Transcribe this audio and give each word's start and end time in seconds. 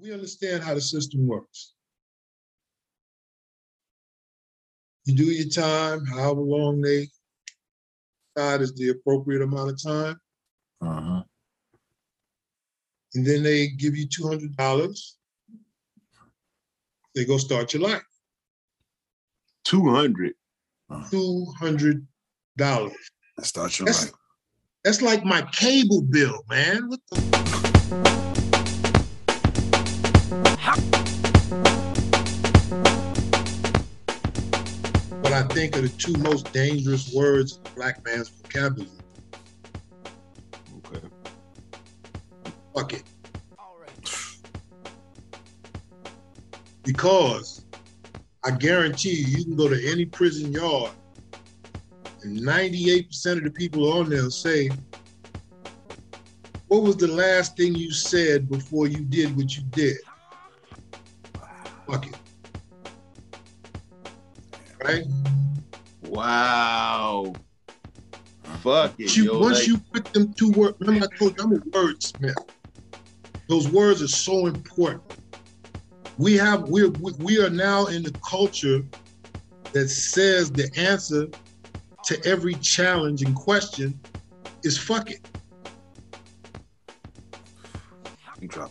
we 0.00 0.12
understand 0.12 0.62
how 0.62 0.74
the 0.74 0.80
system 0.80 1.26
works. 1.26 1.72
You 5.04 5.14
do 5.14 5.24
your 5.24 5.48
time, 5.48 6.04
however 6.04 6.40
long 6.40 6.80
they 6.80 7.08
decide 8.34 8.60
is 8.60 8.74
the 8.74 8.90
appropriate 8.90 9.42
amount 9.42 9.70
of 9.70 9.82
time, 9.82 10.16
Uh-huh. 10.82 11.22
and 13.14 13.24
then 13.26 13.42
they 13.42 13.68
give 13.68 13.96
you 13.96 14.06
two 14.08 14.26
hundred 14.26 14.56
dollars. 14.56 15.16
They 17.14 17.24
go 17.24 17.38
start 17.38 17.72
your 17.72 17.82
life. 17.82 18.02
Two 19.64 19.88
hundred. 19.88 20.34
Two 21.10 21.46
hundred 21.58 22.06
dollars. 22.56 22.92
Start 23.42 23.78
your 23.78 23.86
That's 23.86 24.04
life. 24.06 24.14
that's 24.84 25.02
like 25.02 25.24
my 25.24 25.42
cable 25.52 26.02
bill, 26.02 26.42
man. 26.48 26.88
What 26.88 27.00
the? 27.10 28.35
What 35.20 35.32
I 35.32 35.42
think 35.48 35.76
are 35.76 35.80
the 35.80 35.88
two 35.88 36.12
most 36.20 36.52
dangerous 36.52 37.12
words 37.12 37.56
in 37.56 37.64
the 37.64 37.70
black 37.70 38.04
man's 38.04 38.28
vocabulary. 38.28 38.90
Okay. 40.76 41.00
Fuck 42.74 42.92
it. 42.92 43.02
Because 46.84 47.64
I 48.44 48.52
guarantee 48.52 49.10
you, 49.10 49.38
you 49.38 49.44
can 49.44 49.56
go 49.56 49.68
to 49.68 49.90
any 49.90 50.04
prison 50.04 50.52
yard, 50.52 50.92
and 52.22 52.38
98% 52.38 53.38
of 53.38 53.42
the 53.42 53.50
people 53.50 53.92
on 53.92 54.08
there 54.08 54.30
say, 54.30 54.70
What 56.68 56.82
was 56.82 56.96
the 56.96 57.08
last 57.08 57.56
thing 57.56 57.74
you 57.74 57.90
said 57.90 58.48
before 58.48 58.86
you 58.86 59.00
did 59.00 59.36
what 59.36 59.56
you 59.56 59.64
did? 59.70 59.96
Fuck 61.86 62.06
it. 62.06 62.16
Right? 64.82 65.04
Wow. 66.02 67.34
Fuck 68.62 68.94
it. 68.98 69.16
you, 69.16 69.24
yo, 69.24 69.38
once 69.38 69.58
like- 69.58 69.68
you 69.68 69.78
put 69.92 70.12
them 70.12 70.32
two 70.34 70.50
words, 70.52 70.76
remember 70.80 71.08
I 71.12 71.16
told 71.16 71.38
you 71.38 71.44
I'm 71.44 71.52
a 71.52 71.58
wordsmith. 71.58 72.34
Those 73.48 73.68
words 73.68 74.02
are 74.02 74.08
so 74.08 74.46
important. 74.46 75.02
We 76.18 76.34
have 76.34 76.68
we're 76.68 76.90
we 76.90 77.12
we 77.18 77.42
are 77.42 77.50
now 77.50 77.86
in 77.86 78.02
the 78.02 78.12
culture 78.28 78.84
that 79.72 79.88
says 79.88 80.50
the 80.50 80.70
answer 80.76 81.28
to 82.04 82.24
every 82.24 82.54
challenge 82.54 83.22
and 83.22 83.34
question 83.36 83.98
is 84.64 84.78
fuck 84.78 85.10
it. 85.10 85.20
Because 88.40 88.70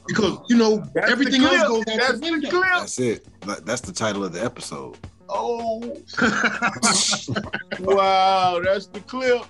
you 0.49 0.57
know 0.57 0.77
That's 0.93 1.11
everything 1.11 1.41
else 1.43 1.67
goes 1.67 1.79
out 1.79 1.85
That's 1.97 2.13
the 2.13 2.19
the 2.19 2.31
window. 2.31 2.49
clip. 2.49 2.63
That's 2.73 2.99
it. 2.99 3.27
Like, 3.45 3.65
That's 3.65 3.81
the 3.81 3.91
title 3.93 4.23
of 4.23 4.31
the 4.33 4.43
episode. 4.43 4.97
Oh, 5.27 5.79
wow. 7.79 8.61
That's 8.63 8.87
the 8.87 8.99
clip. 9.01 9.43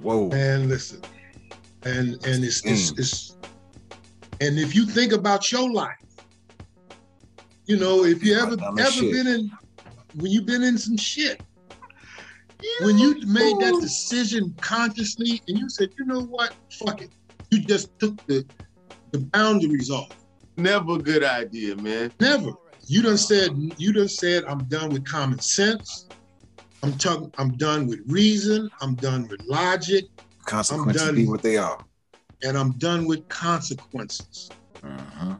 Whoa. 0.00 0.28
Man, 0.28 0.68
listen. 0.68 1.00
And 1.84 2.14
and 2.26 2.44
it's 2.44 2.64
it's, 2.64 2.92
Mm. 2.92 2.98
it's 2.98 3.36
and 4.40 4.58
if 4.58 4.74
you 4.74 4.86
think 4.86 5.12
about 5.12 5.50
your 5.52 5.70
life, 5.72 5.96
you 7.66 7.76
know, 7.76 8.04
if 8.04 8.22
you 8.22 8.34
ever 8.38 8.56
ever 8.78 8.90
shit. 8.90 9.12
been 9.12 9.26
in 9.26 9.50
when 10.14 10.30
you've 10.30 10.46
been 10.46 10.62
in 10.62 10.78
some 10.78 10.96
shit, 10.96 11.40
when 12.82 12.98
you 12.98 13.14
made 13.26 13.58
that 13.60 13.78
decision 13.80 14.54
consciously 14.60 15.42
and 15.48 15.58
you 15.58 15.68
said, 15.68 15.90
you 15.98 16.04
know 16.04 16.20
what, 16.22 16.54
fuck 16.70 17.02
it. 17.02 17.10
You 17.50 17.60
just 17.60 17.90
took 17.98 18.24
the 18.26 18.44
the 19.14 19.20
boundaries 19.26 19.90
off. 19.92 20.08
Never 20.56 20.94
a 20.94 20.98
good 20.98 21.22
idea, 21.22 21.76
man. 21.76 22.12
Never. 22.20 22.50
You 22.88 23.00
done 23.00 23.16
said 23.16 23.50
you 23.78 23.92
done 23.92 24.08
said 24.08 24.42
I'm 24.44 24.64
done 24.64 24.90
with 24.90 25.04
common 25.06 25.38
sense. 25.38 26.08
I'm 26.82 26.98
talking 26.98 27.30
I'm 27.38 27.52
done 27.56 27.86
with 27.86 28.00
reason. 28.08 28.68
I'm 28.80 28.94
done 28.96 29.28
with 29.28 29.40
logic. 29.46 30.04
Consequences 30.46 31.00
done. 31.02 31.14
be 31.14 31.26
what 31.28 31.42
they 31.42 31.56
are. 31.56 31.78
and 32.42 32.58
I'm 32.58 32.72
done 32.72 33.06
with 33.06 33.26
consequences. 33.28 34.50
Uh-huh. 34.82 35.36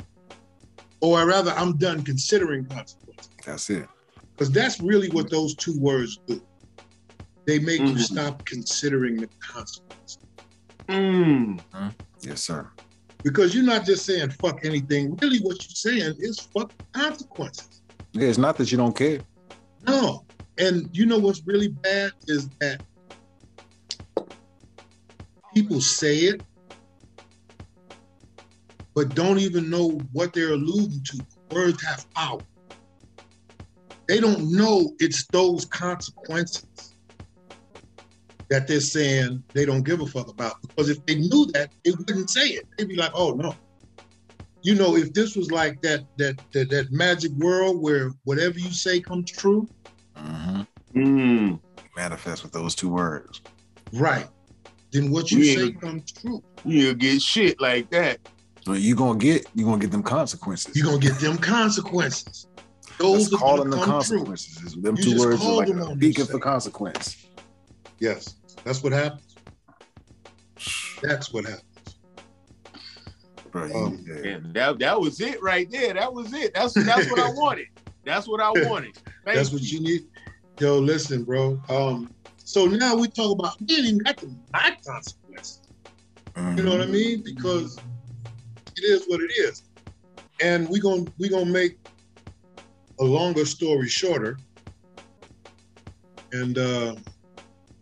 Or 1.01 1.27
rather, 1.27 1.51
I'm 1.51 1.77
done 1.77 2.03
considering 2.03 2.65
consequences. 2.67 3.29
That's 3.45 3.69
it. 3.71 3.87
Because 4.31 4.51
that's 4.53 4.81
really 4.81 5.11
what 5.11 5.29
those 5.31 5.55
two 5.57 5.79
words 5.79 6.19
do. 6.27 6.41
They 7.47 7.59
make 7.59 7.81
you 7.81 7.89
Mhm. 7.97 8.01
stop 8.01 8.45
considering 8.47 9.17
the 9.17 9.29
consequences. 9.41 10.19
Mm. 10.89 11.61
Yes, 12.23 12.41
sir. 12.41 12.71
Because 13.25 13.55
you're 13.55 13.65
not 13.65 13.87
just 13.87 14.05
saying 14.05 14.31
fuck 14.31 14.65
anything. 14.65 15.17
Really, 15.17 15.39
what 15.39 15.57
you're 15.65 15.75
saying 15.75 16.17
is 16.19 16.39
fuck 16.39 16.73
consequences. 16.93 17.83
Yeah, 18.13 18.29
it's 18.29 18.39
not 18.39 18.57
that 18.59 18.71
you 18.71 18.77
don't 18.77 18.95
care. 18.95 19.21
No. 19.87 20.25
And 20.59 20.89
you 20.93 21.07
know 21.07 21.19
what's 21.19 21.43
really 21.47 21.69
bad 21.69 22.13
is 22.29 22.49
that 22.61 22.83
people 25.55 25.81
say 25.81 26.17
it, 26.17 26.43
but 28.95 29.15
don't 29.15 29.39
even 29.39 29.71
know 29.71 29.99
what 30.13 30.33
they're 30.33 30.53
alluding 30.53 31.03
to. 31.05 31.27
Words 31.51 31.83
have 31.85 32.09
power. 32.15 32.41
They 34.07 34.21
don't 34.21 34.53
know 34.53 34.93
it's 35.01 35.27
those 35.29 35.65
consequences 35.65 36.94
that 38.55 38.69
they're 38.69 38.81
saying 38.81 39.43
they 39.53 39.65
don't 39.67 39.83
give 39.83 40.01
a 40.01 40.07
fuck 40.07 40.29
about. 40.29 40.55
Because 40.63 40.89
if 40.89 41.05
they 41.07 41.17
knew 41.17 41.47
that, 41.55 41.73
they 41.85 41.91
wouldn't 41.91 42.31
say 42.31 42.47
it. 42.49 42.67
They'd 42.79 42.89
be 42.89 42.95
like, 42.97 43.11
oh 43.15 43.33
no. 43.33 43.55
You 44.63 44.75
know, 44.77 44.97
if 44.97 45.13
this 45.13 45.35
was 45.37 45.51
like 45.51 45.83
that 45.83 46.05
that 46.19 46.41
that, 46.53 46.71
that 46.71 46.93
magic 46.93 47.33
world 47.33 47.83
where 47.83 48.13
whatever 48.25 48.59
you 48.59 48.71
say 48.73 49.01
comes 49.01 49.31
true, 49.31 49.69
Uh-huh. 50.17 50.65
Mm. 50.95 51.59
Manifest 51.97 52.45
with 52.45 52.53
those 52.53 52.75
two 52.77 52.89
words. 52.89 53.41
Right. 53.93 54.29
Then 54.93 55.11
what 55.11 55.31
you 55.33 55.39
Yeah. 55.39 55.55
say 55.57 55.73
comes 55.73 56.13
true. 56.13 56.43
You'll 56.65 56.95
get 56.95 57.21
shit 57.21 57.61
like 57.61 57.91
that. 57.91 58.21
So 58.65 58.73
you 58.75 58.95
gonna 58.95 59.19
get 59.19 59.47
you're 59.55 59.67
gonna 59.69 59.81
get 59.81 59.91
them 59.91 60.05
consequences. 60.05 60.77
You're 60.77 60.87
gonna 60.87 60.99
get 61.01 61.19
them 61.19 61.37
consequences. 61.39 62.47
Let's 62.47 62.99
Those 62.99 63.35
are 63.35 63.37
call 63.39 63.57
them 63.57 63.71
the 63.71 63.77
come 63.79 63.85
true. 63.87 64.19
consequences. 64.19 64.63
Is 64.63 64.75
Them 64.77 64.97
You 64.97 65.03
two 65.03 65.19
words 65.19 65.43
are 65.43 65.53
like 65.53 65.67
them 65.69 65.81
a 65.83 65.97
beacon 65.97 66.27
for 66.27 66.39
consequence. 66.39 67.17
Yes, 68.01 68.35
that's 68.65 68.83
what 68.83 68.93
happens. 68.93 69.37
That's 71.03 71.33
what 71.33 71.45
happens. 71.45 71.65
Bro, 73.51 73.65
Um. 73.73 74.05
And 74.25 74.53
that, 74.55 74.79
that 74.81 75.01
was 75.01 75.21
it 75.21 75.41
right 75.43 75.71
there. 75.71 75.95
That 75.95 76.13
was 76.13 76.33
it. 76.33 76.55
That's 76.55 76.75
that's 76.75 77.09
what 77.11 77.21
I 77.21 77.31
wanted. 77.35 77.67
That's 78.05 78.27
what 78.27 78.41
I 78.41 78.51
wanted. 78.51 78.97
Thank 79.25 79.37
That's 79.37 79.53
what 79.53 79.63
you 79.63 79.81
need. 79.81 80.03
Yo, 80.59 80.79
listen, 80.79 81.25
bro. 81.25 81.61
Um, 81.69 82.13
so 82.37 82.67
now 82.67 82.97
we 82.97 83.09
talk 83.09 83.39
about 83.39 83.57
we 83.61 83.77
ain't 83.77 83.87
even 83.87 83.99
got 83.99 84.17
to 84.19 84.31
my 84.53 84.77
consequences. 84.87 85.61
You 86.37 86.63
know 86.65 86.73
what 86.73 86.81
I 86.81 86.87
mean? 86.87 87.23
Because 87.23 87.79
it 88.77 88.83
is 88.85 89.05
what 89.07 89.21
it 89.21 89.31
is. 89.37 89.63
And 90.41 90.69
we're 90.69 90.83
gonna 90.83 91.05
we 91.19 91.29
gonna 91.29 91.47
make 91.47 91.79
a 93.01 93.05
longer 93.05 93.45
story 93.45 93.89
shorter. 93.89 94.37
And 96.33 96.59
uh, 96.59 96.97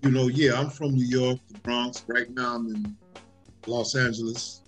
you 0.03 0.11
know, 0.11 0.29
yeah, 0.29 0.59
I'm 0.59 0.69
from 0.69 0.95
New 0.95 1.05
York, 1.07 1.39
the 1.49 1.59
Bronx. 1.61 2.05
Right 2.09 2.29
now 2.31 2.57
I'm 2.57 2.67
in 2.69 2.97
Los 3.67 3.95
Angeles. 3.95 4.63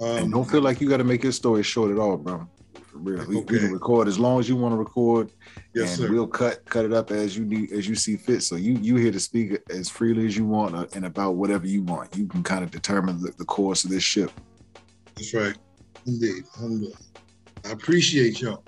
And 0.00 0.24
Um, 0.24 0.30
don't 0.30 0.50
feel 0.50 0.60
like 0.60 0.80
you 0.80 0.88
got 0.88 0.96
to 0.96 1.04
make 1.04 1.22
your 1.22 1.32
story 1.32 1.62
short 1.62 1.90
at 1.92 1.98
all, 1.98 2.16
bro. 2.16 2.46
For 2.90 2.98
real, 2.98 3.24
we, 3.26 3.36
we 3.36 3.42
Okay. 3.42 3.58
can 3.58 3.72
record 3.72 4.08
as 4.08 4.18
long 4.18 4.40
as 4.40 4.48
you 4.48 4.56
want 4.56 4.72
to 4.72 4.76
record, 4.76 5.30
yes, 5.72 5.90
and 5.90 5.98
sir. 5.98 6.10
we'll 6.12 6.26
cut 6.26 6.64
cut 6.66 6.84
it 6.84 6.92
up 6.92 7.10
as 7.12 7.36
you 7.36 7.44
need 7.44 7.72
as 7.72 7.88
you 7.88 7.94
see 7.94 8.16
fit. 8.16 8.42
So 8.42 8.56
you 8.56 8.72
you 8.74 8.96
here 8.96 9.12
to 9.12 9.20
speak 9.20 9.58
as 9.70 9.88
freely 9.88 10.26
as 10.26 10.36
you 10.36 10.44
want 10.46 10.74
uh, 10.74 10.86
and 10.94 11.06
about 11.06 11.36
whatever 11.36 11.66
you 11.66 11.82
want. 11.82 12.14
You 12.16 12.26
can 12.26 12.42
kind 12.42 12.64
of 12.64 12.70
determine 12.72 13.20
the, 13.20 13.32
the 13.38 13.44
course 13.44 13.84
of 13.84 13.90
this 13.90 14.02
ship. 14.02 14.30
That's 15.16 15.32
right. 15.32 15.56
Indeed. 16.06 16.44
I 17.64 17.70
appreciate 17.70 18.40
y'all. 18.40 18.64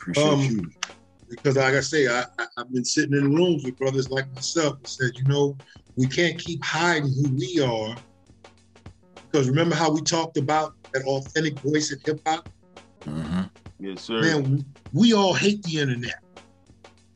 Appreciate 0.00 0.26
Um, 0.26 0.40
you. 0.40 0.70
Because 1.28 1.56
like 1.56 1.74
I 1.74 1.80
say, 1.80 2.06
I, 2.06 2.24
I, 2.38 2.46
I've 2.58 2.72
been 2.72 2.84
sitting 2.84 3.16
in 3.16 3.34
rooms 3.34 3.64
with 3.64 3.78
brothers 3.78 4.08
like 4.10 4.30
myself 4.32 4.78
that 4.78 4.88
said, 4.88 5.10
you 5.14 5.24
know, 5.26 5.56
we 5.96 6.06
can't 6.06 6.38
keep 6.38 6.64
hiding 6.64 7.08
who 7.08 7.30
we 7.36 7.60
are. 7.60 7.96
Because 9.30 9.48
remember 9.48 9.74
how 9.74 9.90
we 9.90 10.02
talked 10.02 10.36
about 10.36 10.72
that 10.92 11.04
authentic 11.04 11.54
voice 11.64 11.92
in 11.92 11.98
hip 12.04 12.20
hop? 12.26 12.46
Mhm. 13.04 13.50
Yes, 13.80 14.02
sir. 14.02 14.20
Man, 14.20 14.64
we 14.92 15.12
all 15.12 15.34
hate 15.34 15.62
the 15.62 15.78
internet 15.80 16.18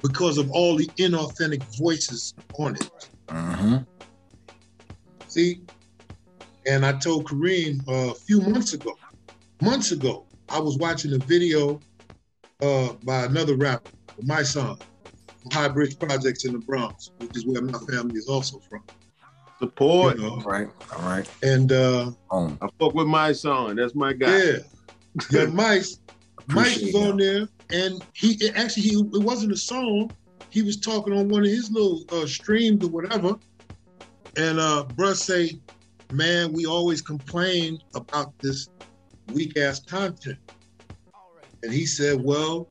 because 0.03 0.39
of 0.39 0.51
all 0.51 0.77
the 0.77 0.87
inauthentic 0.99 1.63
voices 1.79 2.35
on 2.59 2.75
it. 2.75 3.11
Mhm. 3.31 3.87
See? 5.29 5.63
And 6.67 6.85
I 6.85 6.93
told 6.99 7.27
Kareem 7.27 7.89
uh, 7.89 8.11
a 8.11 8.15
few 8.15 8.41
months 8.41 8.75
ago, 8.75 8.95
months 9.61 9.93
ago, 9.93 10.27
I 10.51 10.59
was 10.59 10.77
watching 10.79 11.15
a 11.15 11.19
video 11.19 11.81
uh, 12.61 12.93
by 13.05 13.25
another 13.25 13.57
rapper, 13.57 13.91
my 14.27 14.43
son, 14.43 14.77
from 15.43 15.51
High 15.53 15.69
Bridge 15.69 15.99
Projects 15.99 16.45
in 16.45 16.53
the 16.53 16.59
Bronx, 16.59 17.11
which 17.19 17.37
is 17.37 17.47
where 17.47 17.63
my 17.63 17.79
family 17.91 18.17
is 18.17 18.29
also 18.29 18.59
from. 18.59 18.83
Support. 19.59 20.17
You 20.17 20.23
know? 20.23 20.31
All 20.31 20.41
right, 20.41 20.69
all 20.97 21.03
right. 21.03 21.29
And 21.43 21.71
uh, 21.73 22.13
On. 22.31 22.59
I 22.63 22.69
fuck 22.79 22.95
with 22.95 23.07
my 23.07 23.33
son. 23.33 23.77
That's 23.77 23.95
my 23.95 24.13
guy. 24.13 24.39
yeah, 24.39 24.53
Yeah, 25.31 25.47
Mice. 25.47 25.99
Mice 26.49 26.77
Appreciate 26.77 26.95
was 26.95 27.11
on 27.11 27.17
there, 27.19 27.49
and 27.71 28.05
he 28.15 28.33
it 28.45 28.57
actually 28.57 28.83
he 28.85 28.95
it 28.97 29.23
wasn't 29.23 29.53
a 29.53 29.57
song. 29.57 30.11
He 30.49 30.63
was 30.63 30.77
talking 30.79 31.13
on 31.13 31.29
one 31.29 31.43
of 31.43 31.51
his 31.51 31.71
little 31.71 32.03
uh, 32.11 32.27
streams 32.27 32.85
or 32.85 32.89
whatever, 32.89 33.37
and 34.37 34.59
uh, 34.59 34.87
bruh 34.97 35.15
say, 35.15 35.61
"Man, 36.13 36.53
we 36.53 36.67
always 36.67 37.03
complain 37.03 37.79
about 37.95 38.37
this 38.41 38.69
weak 39.33 39.57
ass 39.59 39.81
content." 39.81 40.39
And 41.63 41.73
he 41.73 41.87
said, 41.87 42.21
"Well," 42.21 42.69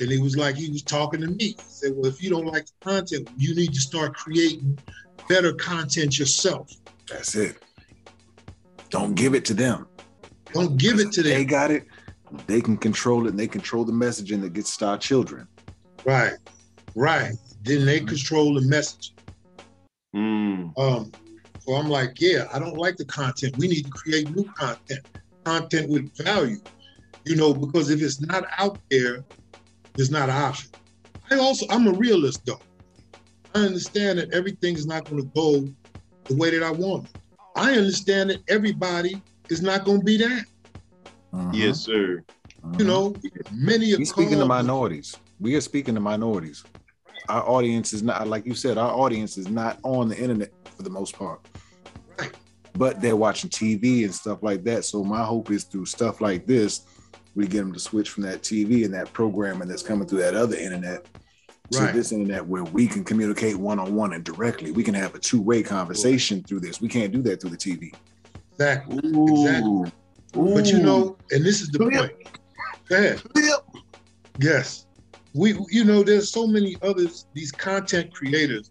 and 0.00 0.10
he 0.10 0.18
was 0.18 0.36
like, 0.36 0.56
he 0.56 0.70
was 0.70 0.82
talking 0.82 1.20
to 1.20 1.28
me. 1.28 1.44
He 1.48 1.56
said, 1.58 1.92
"Well, 1.94 2.06
if 2.06 2.22
you 2.22 2.30
don't 2.30 2.46
like 2.46 2.66
the 2.66 2.72
content, 2.80 3.28
you 3.36 3.54
need 3.54 3.72
to 3.74 3.80
start 3.80 4.14
creating 4.14 4.78
better 5.28 5.52
content 5.52 6.18
yourself. 6.18 6.72
That's 7.08 7.34
it. 7.34 7.56
Don't 8.90 9.14
give 9.14 9.34
it 9.34 9.44
to 9.46 9.54
them. 9.54 9.86
Don't 10.52 10.76
give 10.78 10.98
it 10.98 11.12
to 11.12 11.22
them. 11.22 11.32
They 11.32 11.44
got 11.44 11.70
it. 11.70 11.86
They 12.46 12.60
can 12.60 12.76
control 12.76 13.26
it 13.26 13.30
and 13.30 13.38
they 13.38 13.46
control 13.46 13.84
the 13.84 13.92
messaging 13.92 14.40
that 14.42 14.52
gets 14.52 14.76
to 14.78 14.86
our 14.86 14.98
children. 14.98 15.46
Right, 16.04 16.34
right. 16.94 17.32
Then 17.62 17.84
they 17.84 18.00
control 18.00 18.54
the 18.54 18.62
message. 18.62 19.14
Mm. 20.14 20.78
Um, 20.78 21.12
so 21.60 21.74
I'm 21.74 21.88
like, 21.88 22.20
yeah, 22.20 22.48
I 22.52 22.58
don't 22.58 22.76
like 22.76 22.96
the 22.96 23.04
content. 23.04 23.56
We 23.58 23.68
need 23.68 23.84
to 23.84 23.90
create 23.90 24.34
new 24.34 24.44
content, 24.44 25.06
content 25.44 25.90
with 25.90 26.14
value, 26.16 26.60
you 27.24 27.36
know, 27.36 27.52
because 27.52 27.90
if 27.90 28.00
it's 28.02 28.20
not 28.20 28.46
out 28.58 28.78
there, 28.90 29.24
it's 29.98 30.10
not 30.10 30.28
an 30.28 30.36
option. 30.36 30.70
I 31.30 31.36
also, 31.38 31.66
I'm 31.70 31.86
a 31.88 31.92
realist 31.92 32.46
though. 32.46 32.60
I 33.54 33.60
understand 33.60 34.18
that 34.18 34.32
everything 34.32 34.74
is 34.74 34.86
not 34.86 35.04
going 35.08 35.22
to 35.22 35.28
go 35.34 35.68
the 36.28 36.36
way 36.36 36.50
that 36.50 36.62
I 36.62 36.70
want. 36.70 37.06
it. 37.06 37.10
I 37.56 37.72
understand 37.72 38.30
that 38.30 38.38
everybody 38.48 39.20
is 39.50 39.60
not 39.62 39.84
going 39.84 39.98
to 40.00 40.04
be 40.04 40.16
that. 40.18 40.44
Mhm. 41.34 41.54
Yes, 41.54 41.80
sir. 41.80 42.22
Mhm. 42.64 42.78
You 42.78 42.86
know, 42.86 43.16
many 43.52 43.92
of 43.92 44.00
are 44.00 44.04
speaking 44.04 44.38
to 44.38 44.46
minorities. 44.46 45.16
We 45.40 45.56
are 45.56 45.60
speaking 45.60 45.94
to 45.94 46.00
minorities. 46.00 46.64
Our 47.28 47.42
audience 47.46 47.92
is 47.92 48.02
not 48.02 48.26
like 48.28 48.46
you 48.46 48.54
said. 48.54 48.78
Our 48.78 48.90
audience 48.92 49.36
is 49.36 49.48
not 49.48 49.78
on 49.82 50.08
the 50.08 50.18
internet 50.18 50.50
for 50.76 50.82
the 50.82 50.90
most 50.90 51.14
part, 51.14 51.40
Right. 52.18 52.32
but 52.74 53.00
they're 53.02 53.16
watching 53.16 53.50
TV 53.50 54.04
and 54.04 54.14
stuff 54.14 54.42
like 54.42 54.64
that. 54.64 54.84
So 54.84 55.04
my 55.04 55.24
hope 55.24 55.50
is 55.50 55.64
through 55.64 55.86
stuff 55.86 56.20
like 56.20 56.46
this, 56.46 56.82
we 57.38 57.46
get 57.46 57.60
them 57.60 57.72
to 57.72 57.78
switch 57.78 58.10
from 58.10 58.24
that 58.24 58.42
TV 58.42 58.84
and 58.84 58.92
that 58.92 59.12
programming 59.12 59.68
that's 59.68 59.82
coming 59.82 60.08
through 60.08 60.18
that 60.18 60.34
other 60.34 60.56
internet 60.56 61.06
to 61.70 61.78
Right. 61.78 61.94
this 61.94 62.10
internet 62.10 62.44
where 62.44 62.64
we 62.64 62.88
can 62.88 63.04
communicate 63.04 63.54
one 63.54 63.78
on 63.78 63.94
one 63.94 64.12
and 64.14 64.24
directly. 64.24 64.72
We 64.72 64.82
can 64.82 64.94
have 64.94 65.14
a 65.14 65.18
two 65.20 65.40
way 65.40 65.62
conversation 65.62 66.42
through 66.42 66.60
this. 66.60 66.80
We 66.80 66.88
can't 66.88 67.12
do 67.12 67.22
that 67.22 67.40
through 67.40 67.50
the 67.50 67.56
TV. 67.56 67.92
Exactly. 68.54 68.98
Ooh. 69.14 69.44
Exactly. 69.46 69.92
But 70.32 70.66
you 70.66 70.82
know, 70.82 71.16
and 71.30 71.44
this 71.44 71.60
is 71.60 71.68
the 71.68 71.78
Flip. 71.78 71.92
point. 71.92 72.12
Go 72.88 72.96
ahead. 72.96 73.20
Flip. 73.20 73.60
Yes. 74.40 74.86
We 75.34 75.56
you 75.70 75.84
know 75.84 76.02
there's 76.02 76.32
so 76.32 76.44
many 76.46 76.76
others 76.82 77.26
these 77.34 77.52
content 77.52 78.12
creators 78.12 78.70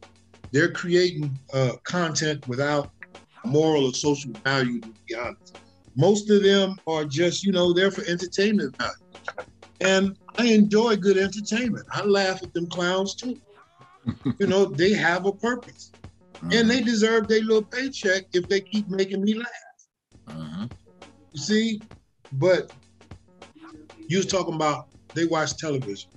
they're 0.52 0.72
creating 0.72 1.38
uh, 1.54 1.74
content 1.84 2.46
without 2.48 2.90
moral 3.46 3.86
or 3.86 3.94
social 3.94 4.32
value 4.44 4.82
to 4.82 4.90
be 5.08 5.16
honest. 5.16 5.58
Most 5.98 6.30
of 6.30 6.44
them 6.44 6.78
are 6.88 7.04
just 7.06 7.44
you 7.44 7.52
know 7.52 7.74
there 7.74 7.92
for 7.92 8.04
entertainment 8.06 8.74
value. 8.78 8.94
And 9.82 10.18
I 10.38 10.46
enjoy 10.46 10.96
good 10.96 11.18
entertainment. 11.18 11.86
I 11.92 12.04
laugh 12.04 12.42
at 12.44 12.54
them 12.54 12.68
clowns 12.68 13.16
too. 13.16 13.36
you 14.40 14.48
know, 14.48 14.66
they 14.82 14.94
have 14.94 15.26
a 15.26 15.32
purpose. 15.34 15.92
And 16.52 16.70
they 16.70 16.82
deserve 16.82 17.28
their 17.28 17.42
little 17.42 17.64
paycheck 17.64 18.26
if 18.32 18.48
they 18.48 18.62
keep 18.62 18.88
making 18.90 19.24
me 19.24 19.34
laugh. 19.34 20.30
Mhm. 20.30 20.70
You 21.34 21.42
see, 21.42 21.82
but 22.34 22.72
you 24.08 24.18
was 24.18 24.28
talking 24.28 24.54
about 24.54 24.88
they 25.16 25.26
watch 25.26 25.58
television. 25.58 26.12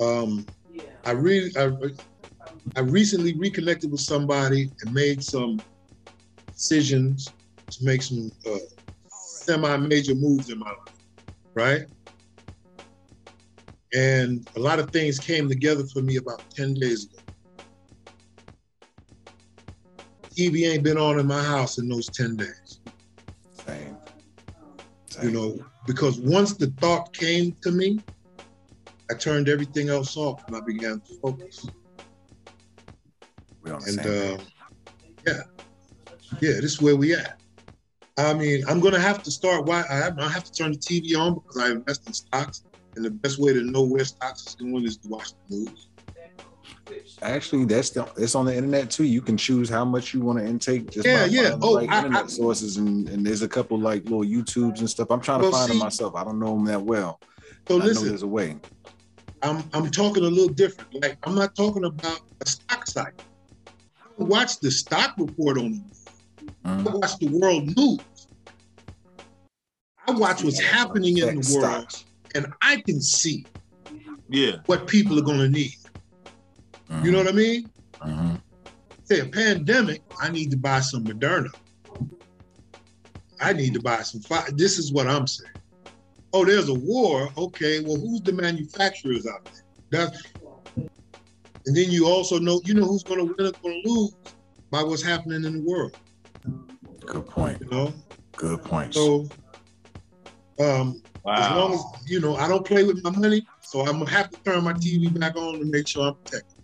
Um, 0.00 0.46
I 1.04 1.10
really, 1.10 1.50
I, 1.56 1.70
I 2.76 2.80
recently 2.80 3.34
reconnected 3.36 3.90
with 3.90 4.00
somebody 4.00 4.70
and 4.82 4.92
made 4.92 5.22
some 5.24 5.60
decisions 6.52 7.32
to 7.70 7.84
make 7.84 8.02
some 8.02 8.30
uh, 8.46 8.56
semi-major 9.08 10.14
moves 10.14 10.50
in 10.50 10.58
my 10.58 10.68
life, 10.70 10.78
right? 11.54 11.82
And 13.94 14.46
a 14.56 14.60
lot 14.60 14.78
of 14.78 14.90
things 14.90 15.18
came 15.18 15.48
together 15.48 15.84
for 15.92 16.02
me 16.02 16.16
about 16.16 16.50
ten 16.50 16.74
days 16.74 17.04
ago. 17.04 17.18
TV 20.36 20.68
ain't 20.68 20.82
been 20.82 20.98
on 20.98 21.20
in 21.20 21.26
my 21.26 21.42
house 21.42 21.78
in 21.78 21.88
those 21.88 22.08
ten 22.10 22.36
days. 22.36 22.80
Same. 23.66 23.96
you 25.22 25.30
know, 25.30 25.56
because 25.86 26.18
once 26.18 26.54
the 26.54 26.66
thought 26.80 27.12
came 27.12 27.54
to 27.62 27.70
me, 27.70 28.00
I 29.10 29.14
turned 29.14 29.48
everything 29.48 29.88
else 29.90 30.16
off 30.16 30.42
and 30.48 30.56
I 30.56 30.60
began 30.60 31.00
to 31.00 31.18
focus. 31.22 31.64
we 33.62 33.70
on 33.70 33.80
the 33.80 33.86
And 33.88 34.00
same. 34.02 34.34
uh, 34.34 34.38
yeah, 35.26 35.40
yeah, 36.42 36.60
this 36.60 36.72
is 36.72 36.82
where 36.82 36.96
we 36.96 37.14
at. 37.14 37.38
I 38.16 38.32
mean, 38.34 38.62
I'm 38.68 38.80
gonna 38.80 39.00
have 39.00 39.22
to 39.24 39.30
start. 39.30 39.64
Why 39.66 39.84
I 39.90 39.94
have, 39.96 40.44
to 40.44 40.52
turn 40.52 40.72
the 40.72 40.78
TV 40.78 41.16
on 41.18 41.34
because 41.34 41.56
I 41.58 41.70
invest 41.72 42.06
in 42.06 42.12
stocks, 42.12 42.62
and 42.94 43.04
the 43.04 43.10
best 43.10 43.38
way 43.40 43.52
to 43.52 43.62
know 43.62 43.82
where 43.82 44.04
stocks 44.04 44.46
is 44.46 44.54
going 44.54 44.84
is 44.84 44.96
to 44.98 45.08
watch 45.08 45.32
the 45.48 45.56
news. 45.56 45.88
Actually, 47.22 47.64
that's 47.64 47.90
the 47.90 48.06
it's 48.16 48.34
on 48.34 48.44
the 48.46 48.54
internet 48.54 48.90
too. 48.90 49.04
You 49.04 49.20
can 49.20 49.36
choose 49.36 49.68
how 49.68 49.84
much 49.84 50.14
you 50.14 50.20
want 50.20 50.38
to 50.38 50.44
intake 50.46 50.90
just 50.90 51.06
Yeah, 51.06 51.22
by 51.22 51.26
yeah. 51.26 51.42
the 51.50 51.58
Oh, 51.62 51.76
right 51.76 51.90
I- 51.90 51.96
internet 51.98 52.24
I- 52.24 52.28
sources, 52.28 52.76
and, 52.76 53.08
and 53.08 53.26
there's 53.26 53.42
a 53.42 53.48
couple 53.48 53.78
like 53.80 54.04
little 54.04 54.20
YouTubes 54.22 54.78
and 54.78 54.88
stuff. 54.88 55.10
I'm 55.10 55.20
trying 55.20 55.40
to 55.40 55.44
Well, 55.48 55.52
find 55.52 55.70
them 55.72 55.78
myself. 55.78 56.14
I 56.14 56.22
don't 56.24 56.38
know 56.38 56.54
them 56.54 56.64
that 56.66 56.82
well. 56.82 57.18
So 57.68 57.76
I 57.76 57.78
know 57.78 57.84
listen, 57.86 58.08
there's 58.08 58.22
a 58.22 58.26
way. 58.28 58.56
I'm 59.42 59.64
I'm 59.72 59.90
talking 59.90 60.24
a 60.24 60.28
little 60.28 60.52
different. 60.54 61.02
Like 61.02 61.18
I'm 61.24 61.34
not 61.34 61.56
talking 61.56 61.84
about 61.84 62.20
a 62.40 62.48
stock 62.48 62.86
site. 62.86 63.22
I 63.66 63.70
don't 64.18 64.28
watch 64.28 64.60
the 64.60 64.70
stock 64.70 65.14
report 65.18 65.58
on 65.58 65.84
the 66.64 66.76
news. 66.76 66.86
I 66.86 66.96
watch 66.96 67.18
the 67.18 67.28
world 67.28 67.76
news. 67.76 68.00
I 70.06 70.12
watch 70.12 70.44
what's 70.44 70.60
happening 70.60 71.18
in 71.18 71.40
the 71.40 71.58
world, 71.58 71.90
stocks. 71.90 72.04
and 72.34 72.46
I 72.62 72.82
can 72.82 73.00
see 73.00 73.46
Yeah. 74.28 74.56
what 74.66 74.86
people 74.86 75.18
are 75.18 75.22
going 75.22 75.38
to 75.38 75.48
need. 75.48 75.74
You 77.02 77.10
know 77.10 77.18
what 77.18 77.28
I 77.28 77.32
mean? 77.32 77.70
Mhm. 78.00 78.40
Say 79.04 79.20
a 79.20 79.26
pandemic, 79.26 80.02
I 80.20 80.30
need 80.30 80.50
to 80.50 80.56
buy 80.56 80.80
some 80.80 81.04
Moderna. 81.04 81.48
I 83.40 83.52
need 83.52 83.74
to 83.74 83.80
buy 83.80 84.02
some. 84.02 84.20
Fi- 84.20 84.50
this 84.54 84.78
is 84.78 84.92
what 84.92 85.06
I'm 85.08 85.26
saying. 85.26 85.50
Oh, 86.32 86.44
there's 86.44 86.68
a 86.68 86.74
war. 86.74 87.30
Okay, 87.36 87.80
well, 87.80 87.96
who's 87.96 88.20
the 88.22 88.32
manufacturers 88.32 89.26
out 89.26 89.44
there? 89.44 89.62
That's, 89.90 90.22
and 90.76 91.76
then 91.76 91.90
you 91.90 92.06
also 92.06 92.38
know, 92.38 92.60
you 92.64 92.74
know, 92.74 92.84
who's 92.84 93.02
going 93.02 93.18
to 93.18 93.24
win 93.24 93.46
or 93.46 93.52
going 93.62 93.82
to 93.82 93.88
lose 93.90 94.14
by 94.70 94.82
what's 94.82 95.02
happening 95.02 95.44
in 95.44 95.52
the 95.54 95.62
world. 95.70 95.96
Good 97.00 97.26
point. 97.26 97.60
You 97.60 97.70
know, 97.70 97.94
Good 98.36 98.62
point. 98.62 98.94
so 98.94 99.28
um, 100.60 101.02
As 101.28 101.50
long 101.56 101.74
as 101.74 101.84
you 102.06 102.20
know, 102.20 102.36
I 102.36 102.48
don't 102.48 102.64
play 102.66 102.84
with 102.84 103.02
my 103.02 103.10
money, 103.10 103.46
so 103.60 103.80
I'm 103.80 103.98
gonna 103.98 104.10
have 104.10 104.30
to 104.30 104.40
turn 104.40 104.64
my 104.64 104.72
TV 104.74 105.16
back 105.18 105.36
on 105.36 105.58
to 105.58 105.64
make 105.64 105.88
sure 105.88 106.08
I'm 106.08 106.14
protected. 106.14 106.58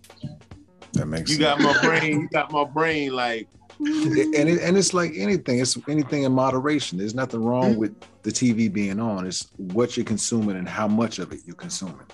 that 0.93 1.07
makes 1.07 1.31
you 1.31 1.37
sense. 1.37 1.47
got 1.47 1.61
my 1.61 1.81
brain. 1.83 2.21
You 2.23 2.29
got 2.29 2.53
my 2.53 2.65
brain. 2.65 3.13
Like 3.13 3.49
and 3.81 4.49
it, 4.49 4.61
and 4.63 4.77
it's 4.77 4.93
like 4.93 5.13
anything. 5.17 5.59
It's 5.59 5.77
anything 5.89 6.25
in 6.25 6.33
moderation. 6.33 6.99
There's 6.99 7.15
nothing 7.15 7.43
wrong 7.43 7.77
with 7.77 7.95
the 8.23 8.31
TV 8.31 8.71
being 8.71 9.01
on. 9.01 9.27
It's 9.27 9.51
what 9.57 9.97
you're 9.97 10.05
consuming 10.05 10.57
and 10.57 10.69
how 10.69 10.87
much 10.87 11.19
of 11.19 11.33
it 11.33 11.41
you're 11.47 11.57
consuming. 11.57 12.07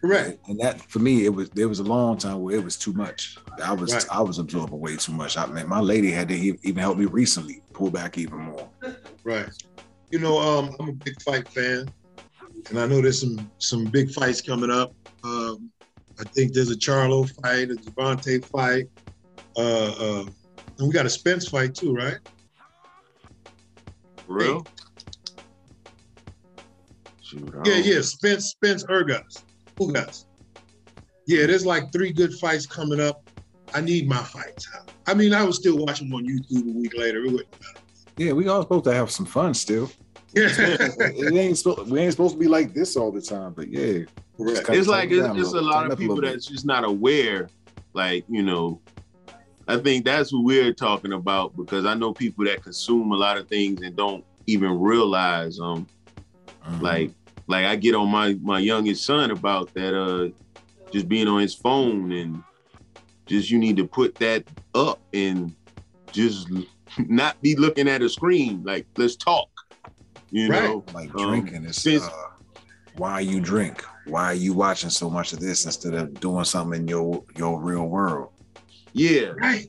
Correct. 0.00 0.38
And 0.48 0.60
that 0.60 0.80
for 0.82 0.98
me, 0.98 1.24
it 1.24 1.30
was 1.30 1.50
there 1.50 1.68
was 1.68 1.78
a 1.78 1.84
long 1.84 2.18
time 2.18 2.42
where 2.42 2.56
it 2.56 2.64
was 2.64 2.76
too 2.76 2.92
much. 2.92 3.36
I 3.62 3.72
was 3.72 3.92
Right. 3.92 4.06
I 4.10 4.20
was 4.20 4.38
absorbing 4.38 4.78
way 4.78 4.96
too 4.96 5.12
much. 5.12 5.36
I 5.36 5.46
mean, 5.46 5.68
my 5.68 5.80
lady 5.80 6.10
had 6.10 6.28
to 6.28 6.34
even 6.34 6.76
help 6.76 6.98
me 6.98 7.06
recently 7.06 7.62
pull 7.72 7.90
back 7.90 8.18
even 8.18 8.38
more. 8.38 8.68
Right. 9.24 9.48
You 10.10 10.18
know, 10.18 10.38
um, 10.38 10.76
I'm 10.78 10.88
a 10.90 10.92
big 10.92 11.20
fight 11.22 11.48
fan, 11.48 11.90
and 12.70 12.78
I 12.78 12.86
know 12.86 13.00
there's 13.00 13.20
some 13.20 13.50
some 13.58 13.84
big 13.86 14.10
fights 14.10 14.40
coming 14.40 14.70
up. 14.70 14.94
Um, 15.24 15.70
I 16.20 16.24
think 16.24 16.52
there's 16.52 16.70
a 16.70 16.76
Charlo 16.76 17.28
fight, 17.42 17.70
a 17.70 17.74
Devontae 17.74 18.44
fight, 18.44 18.88
uh, 19.56 20.20
uh, 20.20 20.26
and 20.78 20.86
we 20.86 20.92
got 20.92 21.06
a 21.06 21.10
Spence 21.10 21.48
fight 21.48 21.74
too, 21.74 21.94
right? 21.94 22.18
for 24.26 24.34
real. 24.34 24.66
Shoot, 27.22 27.52
Yeah, 27.64 27.76
yeah. 27.76 28.00
Spence, 28.02 28.50
Spence, 28.50 28.84
Ergas, 28.84 29.42
Ugas. 29.78 30.24
Yeah, 31.26 31.46
there's 31.46 31.66
like 31.66 31.92
three 31.92 32.12
good 32.12 32.32
fights 32.34 32.66
coming 32.66 33.00
up. 33.00 33.28
I 33.74 33.80
need 33.80 34.08
my 34.08 34.18
fights. 34.18 34.68
I 35.06 35.14
mean, 35.14 35.34
I 35.34 35.42
was 35.42 35.56
still 35.56 35.78
watching 35.78 36.08
them 36.08 36.16
on 36.16 36.26
YouTube 36.26 36.68
a 36.68 36.78
week 36.78 36.96
later. 36.96 37.24
It 37.24 37.32
wouldn't 37.32 37.52
matter. 37.52 37.80
Yeah, 38.16 38.32
we 38.32 38.48
all 38.48 38.62
supposed 38.62 38.84
to 38.84 38.94
have 38.94 39.10
some 39.10 39.26
fun 39.26 39.54
still. 39.54 39.90
Yeah. 40.32 40.48
it 40.58 41.34
ain't 41.34 41.58
supposed 41.58 41.90
we 41.90 42.00
ain't 42.00 42.12
supposed 42.12 42.34
to 42.34 42.38
be 42.38 42.48
like 42.48 42.74
this 42.74 42.96
all 42.96 43.10
the 43.10 43.20
time, 43.20 43.52
but 43.52 43.68
yeah. 43.68 44.04
Correct. 44.36 44.68
It's 44.68 44.86
like 44.86 45.10
it's, 45.10 45.26
down 45.26 45.36
a 45.36 45.40
it's 45.40 45.52
a 45.52 45.60
lot 45.60 45.90
of 45.90 45.98
people 45.98 46.20
that's 46.20 46.46
just 46.46 46.64
not 46.64 46.84
aware. 46.84 47.48
Like 47.92 48.24
you 48.28 48.42
know, 48.42 48.80
I 49.66 49.78
think 49.78 50.04
that's 50.04 50.32
what 50.32 50.44
we're 50.44 50.72
talking 50.72 51.12
about 51.12 51.56
because 51.56 51.86
I 51.86 51.94
know 51.94 52.12
people 52.12 52.44
that 52.44 52.62
consume 52.62 53.12
a 53.12 53.16
lot 53.16 53.38
of 53.38 53.48
things 53.48 53.80
and 53.82 53.96
don't 53.96 54.24
even 54.46 54.78
realize 54.78 55.58
um 55.58 55.86
Mhm. 56.70 56.82
Like, 56.82 57.10
like 57.48 57.64
I 57.64 57.76
get 57.76 57.94
on 57.94 58.08
my 58.10 58.34
my 58.42 58.58
youngest 58.58 59.04
son 59.04 59.30
about 59.30 59.72
that 59.74 59.94
uh 59.94 60.28
just 60.92 61.08
being 61.08 61.28
on 61.28 61.40
his 61.40 61.54
phone 61.54 62.12
and 62.12 62.42
just 63.26 63.50
you 63.50 63.58
need 63.58 63.76
to 63.76 63.86
put 63.86 64.14
that 64.16 64.44
up 64.74 65.00
and 65.12 65.54
just 66.12 66.48
not 66.98 67.40
be 67.42 67.56
looking 67.56 67.88
at 67.88 68.00
a 68.00 68.08
screen. 68.08 68.62
Like, 68.64 68.86
let's 68.96 69.16
talk. 69.16 69.48
You 70.30 70.48
Right. 70.48 70.62
know, 70.62 70.84
like 70.94 71.12
um, 71.16 71.28
drinking 71.28 71.64
is 71.64 71.76
since- 71.76 72.04
uh, 72.04 72.10
why 72.96 73.20
you 73.20 73.40
drink 73.40 73.84
why 74.06 74.24
are 74.24 74.34
you 74.34 74.54
watching 74.54 74.88
so 74.88 75.10
much 75.10 75.32
of 75.34 75.40
this 75.40 75.66
instead 75.66 75.92
of 75.92 76.18
doing 76.18 76.44
something 76.44 76.80
in 76.82 76.88
your 76.88 77.22
your 77.36 77.60
real 77.60 77.86
world 77.88 78.30
yeah, 78.94 79.32
Right. 79.36 79.68